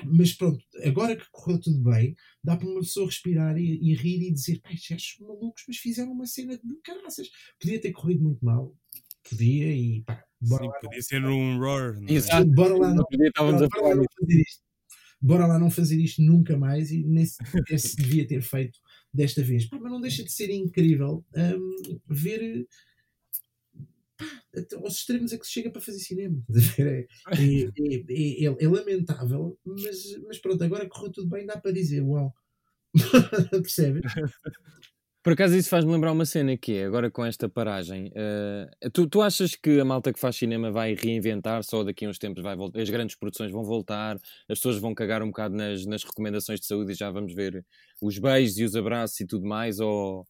[0.05, 4.29] Mas pronto, agora que correu tudo bem, dá para uma pessoa respirar e, e rir
[4.29, 7.29] e dizer: pá, estes malucos, mas fizeram uma cena de caraças.
[7.59, 8.77] Podia ter corrido muito mal,
[9.29, 10.79] podia, e pá, bora Sim, lá.
[10.81, 11.97] Podia ser um roar.
[12.07, 14.68] Exato, bora lá, não, podia, bora, bora lá não fazer isto
[15.21, 18.79] bora lá não fazer isto nunca mais e nem se, devia ter feito
[19.13, 19.67] desta vez.
[19.67, 22.67] Pá, mas não deixa de ser incrível um, ver
[24.17, 24.43] pá,
[24.83, 26.43] aos extremos a que se chega para fazer cinema.
[26.79, 32.03] É, é, é, é, lamentável, mas, mas pronto, agora correu tudo bem, dá para dizer,
[32.03, 32.33] uau.
[33.51, 34.13] Percebes?
[35.29, 39.07] Por acaso isso faz-me lembrar uma cena que é, agora com esta paragem, uh, tu,
[39.07, 42.43] tu achas que a malta que faz cinema vai reinventar só daqui a uns tempos
[42.43, 44.17] vai voltar, as grandes produções vão voltar,
[44.49, 47.63] as pessoas vão cagar um bocado nas, nas recomendações de saúde e já vamos ver
[48.01, 50.27] os beijos e os abraços e tudo mais, ou,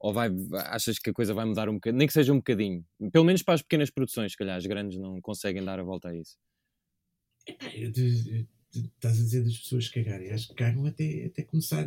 [0.00, 0.30] ou vai,
[0.68, 2.82] achas que a coisa vai mudar um bocadinho, nem que seja um bocadinho,
[3.12, 6.08] pelo menos para as pequenas produções, se calhar as grandes não conseguem dar a volta
[6.08, 6.38] a isso.
[8.74, 11.86] Estás a dizer das pessoas cagarem, acho que cagam até, até começar,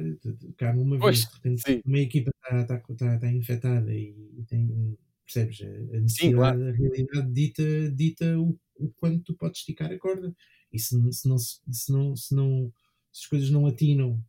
[0.58, 4.44] cagam uma pois, vez, de repente uma equipa está, está, está, está infectada e, e,
[4.48, 6.68] tem, percebes, a necessidade, Sim, claro.
[6.68, 10.36] a realidade dita, dita o, o quanto tu podes esticar a corda.
[10.72, 12.74] E se, se, não, se, não, se, não,
[13.12, 14.24] se as coisas não atinam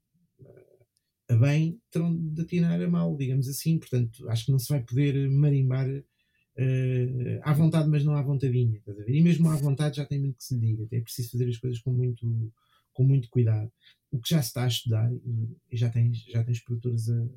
[0.45, 3.79] eh, a bem, terão de atinar a mal, digamos assim.
[3.79, 5.89] Portanto, acho que não se vai poder marimbar
[6.59, 8.79] uh, à vontade, mas não à vontadinha.
[8.79, 9.15] Estás a ver?
[9.15, 10.89] E mesmo à vontade já tem muito que se lhe diga.
[10.91, 12.53] É preciso fazer as coisas com muito,
[12.93, 13.71] com muito cuidado.
[14.11, 17.29] O que já se está a estudar, e, e já, tens, já tens produtores a,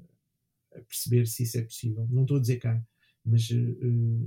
[0.76, 2.08] a perceber se isso é possível.
[2.10, 2.86] Não estou a dizer cá,
[3.24, 3.56] mas uh,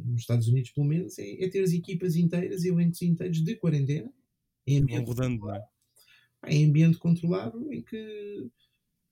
[0.06, 4.12] nos Estados Unidos, pelo menos, é, é ter as equipas inteiras, elencos inteiros de quarentena,
[4.66, 5.64] em ambiente, rodando, controlado,
[6.46, 8.50] em ambiente controlado, em que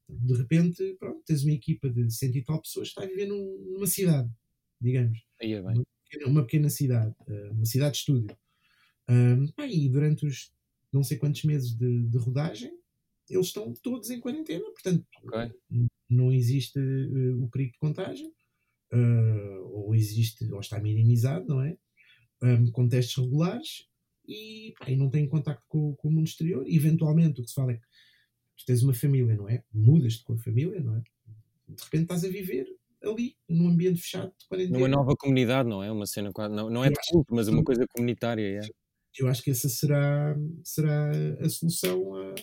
[0.09, 3.27] de repente pronto, tens uma equipa de cento e tal pessoas que está a viver
[3.27, 4.31] num, numa cidade,
[4.81, 5.19] digamos.
[5.41, 5.61] É.
[5.61, 8.37] Uma, pequena, uma pequena cidade, uh, uma cidade de estúdio.
[9.09, 10.51] Um, e durante os
[10.93, 12.73] não sei quantos meses de, de rodagem,
[13.29, 15.53] eles estão todos em quarentena, portanto, Ok.
[16.09, 18.33] não existe uh, o perigo de contágio,
[18.93, 21.77] uh, ou existe, ou está minimizado, não é?
[22.43, 23.89] Um, com testes regulares
[24.29, 26.65] e, pá, e não têm contacto com, com, o mundo exterior.
[26.67, 27.87] Eventualmente, o que se fala é que
[28.57, 29.65] tu tens uma família, não é?
[29.73, 31.01] Mudas-te com a família, não é?
[31.69, 32.67] De repente estás a viver
[33.03, 34.79] ali, num ambiente fechado de quarentena.
[34.79, 35.91] Numa nova comunidade, não é?
[35.91, 38.61] Uma cena quase, não, não é de culto, mas uma coisa comunitária.
[38.61, 38.69] É.
[39.19, 42.15] Eu acho que essa será, será a solução.
[42.15, 42.35] A...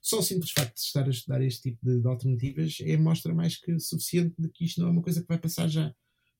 [0.00, 3.34] Só o simples facto de estar a estudar este tipo de, de alternativas é mostra
[3.34, 5.92] mais que suficiente de que isto não é uma coisa que vai passar já.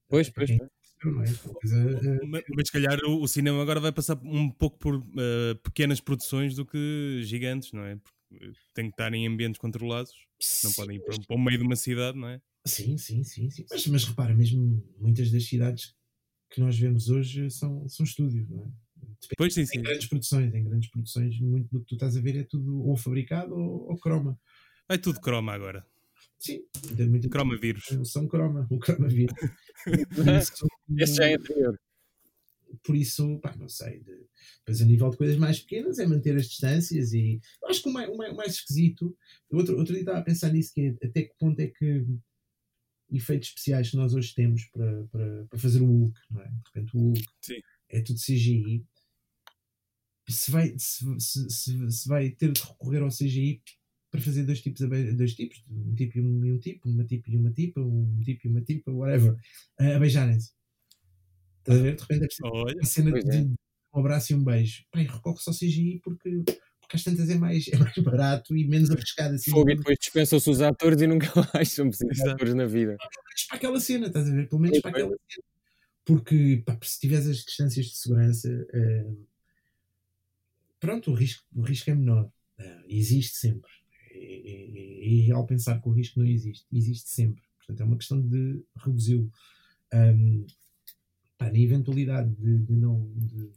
[0.09, 0.71] Pois, pois, pois.
[1.05, 1.27] Não é?
[1.35, 2.27] Coisa, uh...
[2.29, 6.01] mas, mas se calhar o, o, cinema agora vai passar um pouco por uh, pequenas
[6.01, 7.97] produções do que gigantes, não é?
[7.97, 8.17] Porque
[8.75, 10.13] tem que estar em ambientes controlados,
[10.63, 12.41] não Sim, podem ir para, para o meio de uma cidade, não é?
[12.67, 13.67] Sim, sim, sim, sim.
[13.71, 15.95] Mas, mas repara, mesmo muitas das cidades
[16.51, 18.83] que nós vemos hoje são, são estúdios, não é?
[19.21, 19.83] Depende, Pois sim, em sim.
[19.83, 22.97] grandes produções, em grandes produções, muito do que tu estás a ver é tudo ou
[22.97, 24.39] fabricado ou, ou croma.
[24.89, 25.87] É tudo croma agora.
[26.39, 27.85] Sim, muita, muita, Croma vírus.
[28.05, 29.35] são croma, o croma vírus.
[30.99, 31.79] Esse já é anterior.
[32.83, 34.01] Por isso, pá, não sei.
[34.01, 34.27] De,
[34.59, 37.89] depois, a nível de coisas mais pequenas, é manter as distâncias e eu acho que
[37.89, 39.17] o mais, o mais, o mais esquisito.
[39.51, 42.07] Outro, outro dia estava a pensar nisso, que é até que ponto é que
[43.11, 46.49] efeitos especiais que nós hoje temos para, para, para fazer o Hulk, não é?
[46.49, 47.61] De repente, o Hulk Sim.
[47.91, 48.85] é tudo CGI.
[50.29, 53.61] Se vai, se, se, se, se vai ter de recorrer ao CGI
[54.11, 57.31] para fazer dois tipos, dois tipos, um tipo e um, e um tipo, uma tipo
[57.31, 59.37] e uma tipa, um tipo e uma tipa, whatever,
[59.79, 60.53] a beijarem-se.
[61.63, 61.95] Estás a ver?
[61.97, 63.41] De repente é preciso Olha, uma cena de é.
[63.95, 64.85] um abraço e um beijo.
[64.91, 66.43] Pai, recorre-se ao CGI porque,
[66.81, 69.51] porque às tantas é mais, é mais barato e menos arriscado assim.
[69.51, 72.31] Fogo e depois dispensam-se os atores e nunca mais são precisos Exato.
[72.33, 72.97] atores na vida.
[72.97, 74.49] menos para aquela cena, estás a ver?
[74.49, 75.45] Pelo menos Pois, para aquela cena.
[76.05, 79.07] Porque pá, se tiveres as distâncias de segurança, eh,
[80.81, 82.29] pronto, o risco, o risco é menor.
[82.59, 83.71] Eh, existe sempre.
[84.11, 86.67] É, é- é irreal pensar que o risco não existe.
[86.73, 87.43] Existe sempre.
[87.59, 89.31] Portanto, é uma questão de reduzi-lo.
[89.93, 90.45] Ahm,
[91.45, 93.11] pá, na eventualidade de, de não.
[93.17, 93.51] De,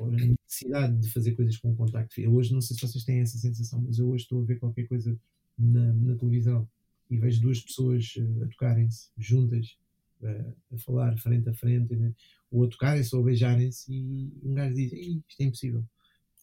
[0.00, 2.20] ou na necessidade de fazer coisas com contacto.
[2.20, 4.58] Eu hoje não sei se vocês têm essa sensação, mas eu hoje estou a ver
[4.58, 5.18] qualquer coisa
[5.58, 6.68] na, na televisão
[7.10, 9.76] e vejo duas pessoas eh, a tocarem-se juntas,
[10.22, 12.14] eh, a falar frente a frente, né?
[12.50, 15.84] ou a tocarem-se ou a beijarem-se, e um gajo diz: "Ei, Isto é impossível.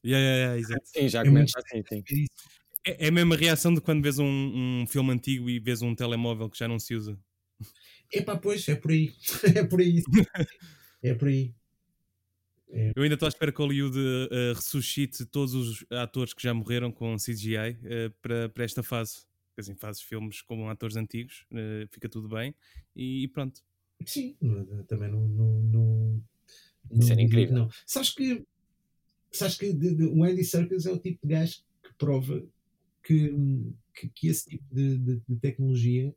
[0.03, 0.81] yeah, yeah, yeah, exato.
[0.85, 2.03] Sim, já É começa assim, sim.
[2.85, 4.25] É, é a mesma reação de quando vês um,
[4.83, 7.17] um filme antigo e vês um telemóvel que já não se usa.
[8.11, 9.13] Epá, pois, é por aí.
[9.53, 10.03] é por aí.
[11.01, 11.53] É por aí.
[12.95, 13.97] Eu ainda estou à espera que Hollywood
[14.31, 19.25] eh, ressuscite todos os atores que já morreram com CGI eh, para, para esta fase.
[19.49, 22.53] Porque assim, fazes filmes com atores antigos, eh, fica tudo bem
[22.95, 23.61] e, e pronto.
[24.05, 24.35] Sim,
[24.87, 25.27] também não.
[25.27, 26.23] não, não
[26.91, 27.53] não Isso era incrível.
[27.55, 27.69] Não.
[27.85, 28.45] Sabes que,
[29.31, 32.43] sabes que de- de- o Andy Serkis é o tipo de gajo que prova
[33.03, 33.33] que,
[33.95, 36.15] que, que esse tipo de, de- de tecnologia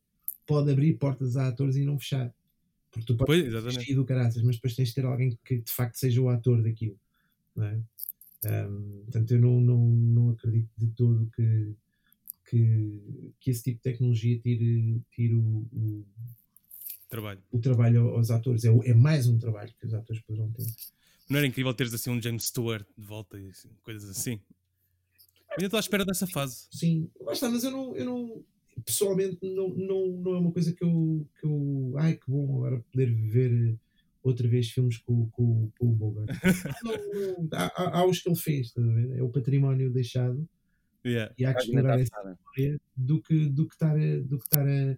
[0.52, 2.30] pode abrir portas a atores e não fechar.
[2.90, 5.96] Porque tu podes Pois, do caraças, mas depois tens de ter alguém que de facto
[5.96, 6.98] seja o ator daquilo.
[7.56, 7.80] Não é?
[8.44, 11.72] Ahm, portanto, eu não, não, não acredito de todo que,
[12.50, 16.04] que, que esse tipo de tecnologia tire, tire o, o,
[17.08, 17.42] Trabalho.
[17.50, 18.66] o trabalho aos atores.
[18.66, 20.66] É, é mais um trabalho que os atores poderão ter.
[21.30, 24.32] Não era incrível teres assim um James Stewart de volta e assim, coisas assim.
[24.32, 26.66] Eu ainda estou à espera dessa fase.
[26.70, 28.44] Sim, está, mas eu não, eu não
[28.84, 32.84] pessoalmente não, não, não é uma coisa que eu, que eu ai que bom agora
[32.92, 33.76] poder ver
[34.22, 36.28] outra vez filmes com, com, com o Bogart.
[36.84, 39.18] não, não, há, há- há os que ele fez, estás a ver?
[39.18, 40.48] é o património deixado
[41.04, 41.34] Yeah.
[41.36, 42.38] e há que explorar essa fechada.
[42.38, 44.92] história do que, do que estar a, do que estar a,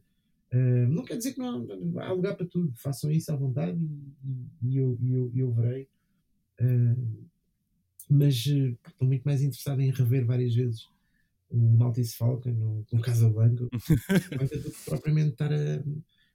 [0.53, 1.67] a- não quer dizer que não
[1.99, 5.51] há lugar para tudo, façam isso à vontade e, e- eu, e eu, e eu
[5.53, 5.89] verei.
[6.61, 6.95] Ah,
[8.11, 10.87] mas eh, estou muito mais interessado em rever várias vezes
[11.55, 15.83] o Maltese Falcon ou o Casablanca do que propriamente estar a.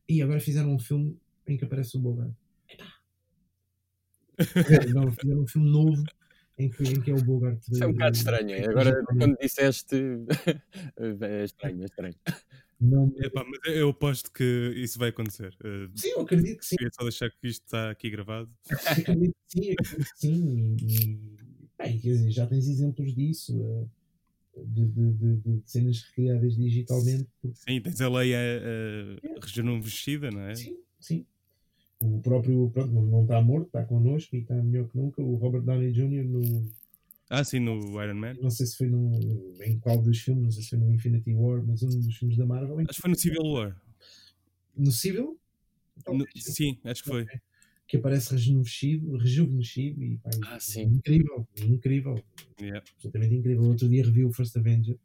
[0.07, 1.17] E agora fizeram um filme
[1.47, 2.33] em que aparece o Bogart.
[2.69, 2.93] Epá.
[4.93, 6.03] Não, fizeram um filme novo
[6.57, 7.61] em que, em que é o Bogart.
[7.67, 8.51] Isso é um bocado estranho.
[8.51, 8.65] é?
[8.67, 9.95] Agora, quando disseste.
[11.21, 12.15] é estranho, é estranho.
[12.79, 15.53] Não me- Epá, mas eu- eu aposto que isso vai acontecer.
[15.63, 16.75] Eh, Sim, eu acredito que sim.
[16.77, 18.49] queria só deixar que isto está aqui gravado.
[18.87, 20.77] Acredito que sim, acredito que sim.
[20.79, 21.19] E, e,
[21.77, 23.85] bem, quer dizer, já tens exemplos disso, eh,
[24.65, 27.27] de, de, de, cenas recriadas digitalmente.
[27.41, 30.55] Porque, Sim, tens a Leia uh, rejuvenescida, não é?
[30.55, 31.25] sim, sim.
[32.01, 35.21] O próprio, pronto, não, está morto, está connosco e está melhor que nunca.
[35.21, 36.23] O Robert Downey Jr.
[36.23, 36.69] no.
[37.29, 38.35] Ah, sim, no Iron Man.
[38.41, 39.19] Não sei se foi no,
[39.61, 42.37] em qual dos filmes, não sei se foi no Infinity War, mas um dos filmes
[42.37, 42.79] da Marvel.
[42.79, 43.81] Acho que foi no Civil War.
[44.75, 45.39] No Civil?
[46.07, 47.25] No- sim, acho que foi.
[47.89, 50.83] Que aparece rejuvenescido, rejuvenescido e pá, Ah, sim.
[50.83, 52.23] incrível, incrível,
[52.61, 52.83] Yeah.
[52.95, 53.63] absolutamente incrível.
[53.63, 54.95] Outro dia revi o First Avenger,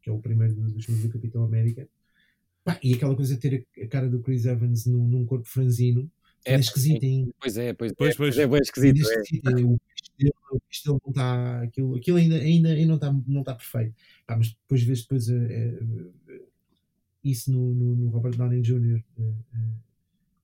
[0.00, 1.86] que é o primeiro do- dos filmes do Capitão América.
[2.64, 6.10] Pá, e aquela coisa de ter a, cara do Chris Evans num, num corpo franzino
[6.44, 7.32] é, É, esquisito ainda.
[7.38, 8.38] Pois é, pois, Pois, é, pois.
[8.38, 8.96] é bem esquisito.
[8.96, 9.00] É.
[9.20, 11.62] esquisito, é, o pisto dele, o pisto dele não está.
[11.62, 13.94] Aquilo, aquilo ainda, ainda, ainda não está não tá perfeito.
[14.26, 15.78] Pá, mas depois vês depois, eh,
[16.28, 16.40] eh,
[17.22, 19.04] isso no, no, no Robert Downey Jr.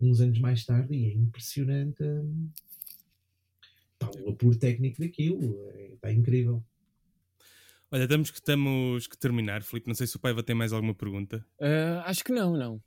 [0.01, 2.03] uns anos mais tarde e é impressionante
[3.99, 5.70] pá, o apuro técnico daquilo.
[5.94, 6.62] Está incrível.
[7.90, 9.88] Olha, temos que, temos que terminar, Filipe.
[9.88, 11.44] Não sei se o Paiva tem mais alguma pergunta.
[11.61, 12.82] Ah, acho que não, não.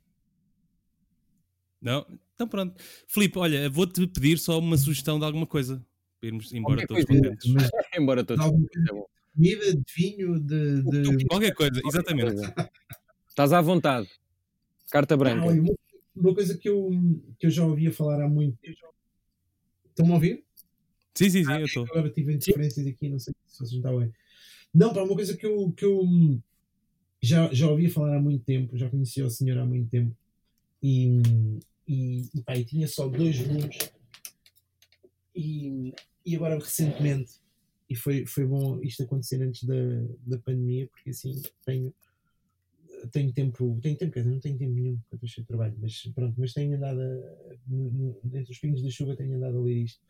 [1.80, 2.06] Não?
[2.34, 2.80] Então pronto.
[3.08, 5.84] Filipe, olha, vou-te pedir só uma sugestão de alguma coisa.
[6.20, 7.22] Para irmos embora Qualquer todos coisa.
[7.22, 7.52] contentes.
[7.52, 8.44] Mas Embora todos.
[8.44, 9.06] alguma É bom.
[9.34, 10.82] comida, de vinho, de.
[10.82, 11.26] de...
[11.26, 12.40] Qualquer coisa, exatamente.
[13.28, 14.08] Estás à vontade.
[14.88, 15.46] Carta Ah, branca.
[15.48, 15.74] olha, uma,
[16.14, 16.90] uma coisa que eu,
[17.38, 18.78] que eu já ouvia falar há muito tempo.
[19.90, 20.44] Estão-me a ouvir?
[21.14, 21.84] Sim, sim, sim, eu estou.
[21.84, 24.12] Agora tive interferências aqui, não sei se vocês estão bem.
[24.74, 26.02] Não, pá, uma coisa que eu, que eu
[27.22, 30.16] já, já ouvia falar há muito tempo, já conhecia o senhor há muito tempo,
[30.82, 31.20] e,
[31.86, 33.92] e, e, pá, e tinha só dois volumes,
[35.36, 35.94] e,
[36.24, 37.34] e agora recentemente,
[37.88, 39.74] e foi, foi bom isto acontecer antes da,
[40.26, 41.94] da pandemia, porque assim tenho,
[43.10, 45.48] tenho tempo, tenho tempo, quer dizer, não tenho tempo nenhum, porque eu estou cheio de
[45.48, 49.58] trabalho, mas pronto, mas tenho andado, a, no- entre os pingos da chuva, tenho andado
[49.58, 50.00] a ler isto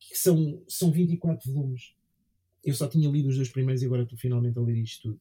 [0.00, 1.92] que são, são 24 volumes.
[2.64, 5.20] Eu só tinha lido os dois primeiros e agora estou finalmente a ler isto tudo.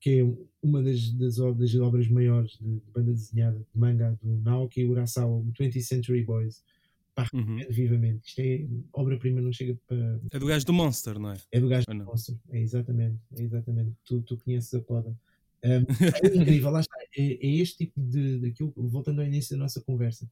[0.00, 0.24] Que é
[0.62, 5.36] uma das, das, das obras maiores de, de banda desenhada, de manga, do Naoki Urasawa,
[5.38, 6.62] o 20th Century Boys.
[7.14, 7.58] Pá, Uhum.
[7.70, 8.28] vivamente.
[8.28, 10.20] Isto é obra-prima, não chega para.
[10.30, 11.36] É do gajo do Monster, não é?
[11.50, 12.04] É do gajo do?
[12.04, 12.36] Monster.
[12.50, 13.92] É exatamente, é exatamente.
[14.04, 15.16] Tu, tu conheces a poda.
[15.64, 15.84] Um,
[16.22, 16.96] é incrível, lá está.
[17.16, 18.38] É, é este tipo de.
[18.38, 20.30] Daquilo, voltando ao início da nossa conversa.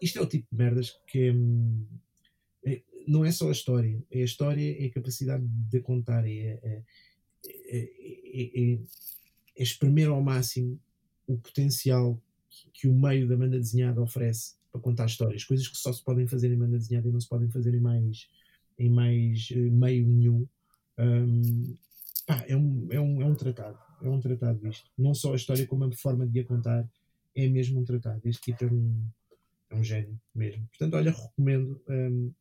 [0.00, 1.30] Isto é o tipo de merdas que.
[1.30, 1.84] hum,
[2.64, 4.02] é- não é só a história.
[4.10, 6.26] É a história, é a capacidade de contar.
[6.26, 6.82] É, é,
[7.44, 8.78] é, é, é-
[9.56, 10.78] é espremer ao máximo
[11.26, 15.44] o potencial que, que o meio da banda desenhada oferece para contar histórias.
[15.44, 17.80] Coisas que só se podem fazer em banda desenhada e não se podem fazer em
[17.80, 18.28] mais,
[18.78, 20.46] em mais eh, meio nenhum.
[20.98, 21.76] Hum,
[22.26, 23.78] pá, é, um, é, um, é um tratado.
[24.02, 24.90] É um tratado isto.
[24.96, 26.88] Não só a história, como a forma de a contar
[27.34, 28.20] é mesmo um tratado.
[28.24, 29.08] Este tipo é um,
[29.70, 30.66] é um gênio mesmo.
[30.68, 31.80] Portanto, olha, recomendo.
[31.88, 32.32] hum,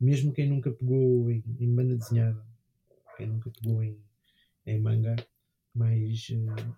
[0.00, 2.44] mesmo quem nunca pegou em, em banda desenhada,
[3.16, 3.98] quem nunca pegou em,
[4.66, 5.16] em manga,
[5.74, 6.74] mais, eh,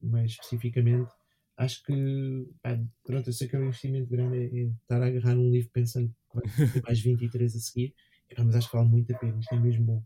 [0.00, 1.10] mais especificamente,
[1.56, 5.06] acho que, pá, pronto, eu sei que é um investimento grande é, é estar a
[5.06, 7.94] agarrar um livro pensando que vai ter mais 23 a seguir,
[8.38, 10.02] mas acho que vale muito a pena, isto é mesmo bom.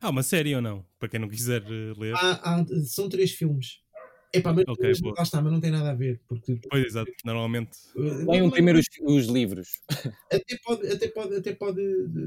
[0.00, 0.84] Ah, uma série ou não?
[0.98, 2.14] Para quem não quiser eh, ler.
[2.14, 3.80] Há- há- são três filmes.
[4.32, 7.10] Epá, mas, Ok, mas lá está, mas não tem nada a ver, porque Pois, exato.
[7.24, 7.72] Normalmente.
[7.96, 9.80] eh, Leiam não- primeiro os, os livros.
[10.32, 11.80] até pode, até pode, até pode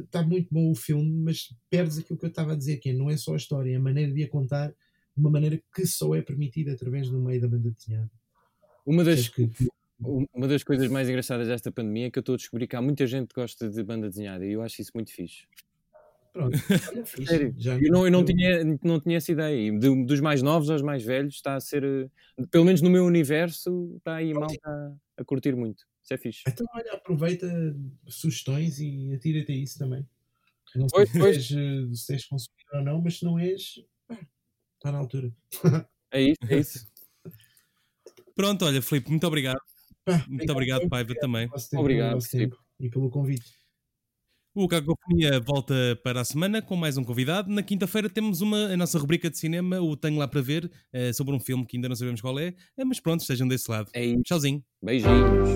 [0.03, 2.93] estar muito bom o filme, mas perdes aquilo que eu estava a dizer, que é,
[2.93, 4.76] não é só a história, é a maneira de a contar de
[5.17, 8.11] uma maneira que só é permitida através do meio da banda desenhada.
[8.86, 9.49] Uma das, que,
[10.01, 12.82] uma das coisas mais engraçadas desta pandemia é que eu estou a descobrir que há
[12.82, 15.47] muita gente que gosta de banda desenhada e eu acho isso muito fixe.
[16.34, 16.57] Pronto,
[16.91, 17.55] olha, Sério?
[17.57, 19.55] já Eu não, eu não, tinha, não tinha essa ideia.
[19.69, 22.09] E de- dos mais novos aos mais velhos está a ser, eh,
[22.51, 25.86] pelo menos no meu universo, está aí mal a, a curtir muito.
[26.03, 26.41] Isso é fixe.
[26.47, 27.47] Então, olha, aproveita
[28.07, 30.05] sugestões e atira-te a isso também.
[30.75, 31.38] Não sei Pois, se, pois.
[31.38, 34.17] És, eh, se és consumidor ou não, mas se não és, pá,
[34.77, 35.31] está na altura.
[36.11, 36.88] É isso, é isso.
[38.36, 39.59] Pronto, olha, Filipe, muito obrigado.
[40.03, 41.47] Pá, Muito obrigado, Paiva, também.
[41.75, 42.51] Obrigado, Filipe.
[42.55, 43.53] tempo e pelo convite.
[44.56, 45.74] O Cacofonia volta
[46.04, 47.51] para a semana com mais um convidado.
[47.51, 51.12] Na quinta-feira temos uma, a nossa rubrica de cinema, o Tenho Lá para Ver, eh,
[51.12, 53.89] sobre um filme que ainda não sabemos qual é, eh, mas pronto, estejam desse lado.
[53.93, 54.16] É.
[54.22, 54.64] Tchauzinho.
[54.80, 55.49] Beijinhos.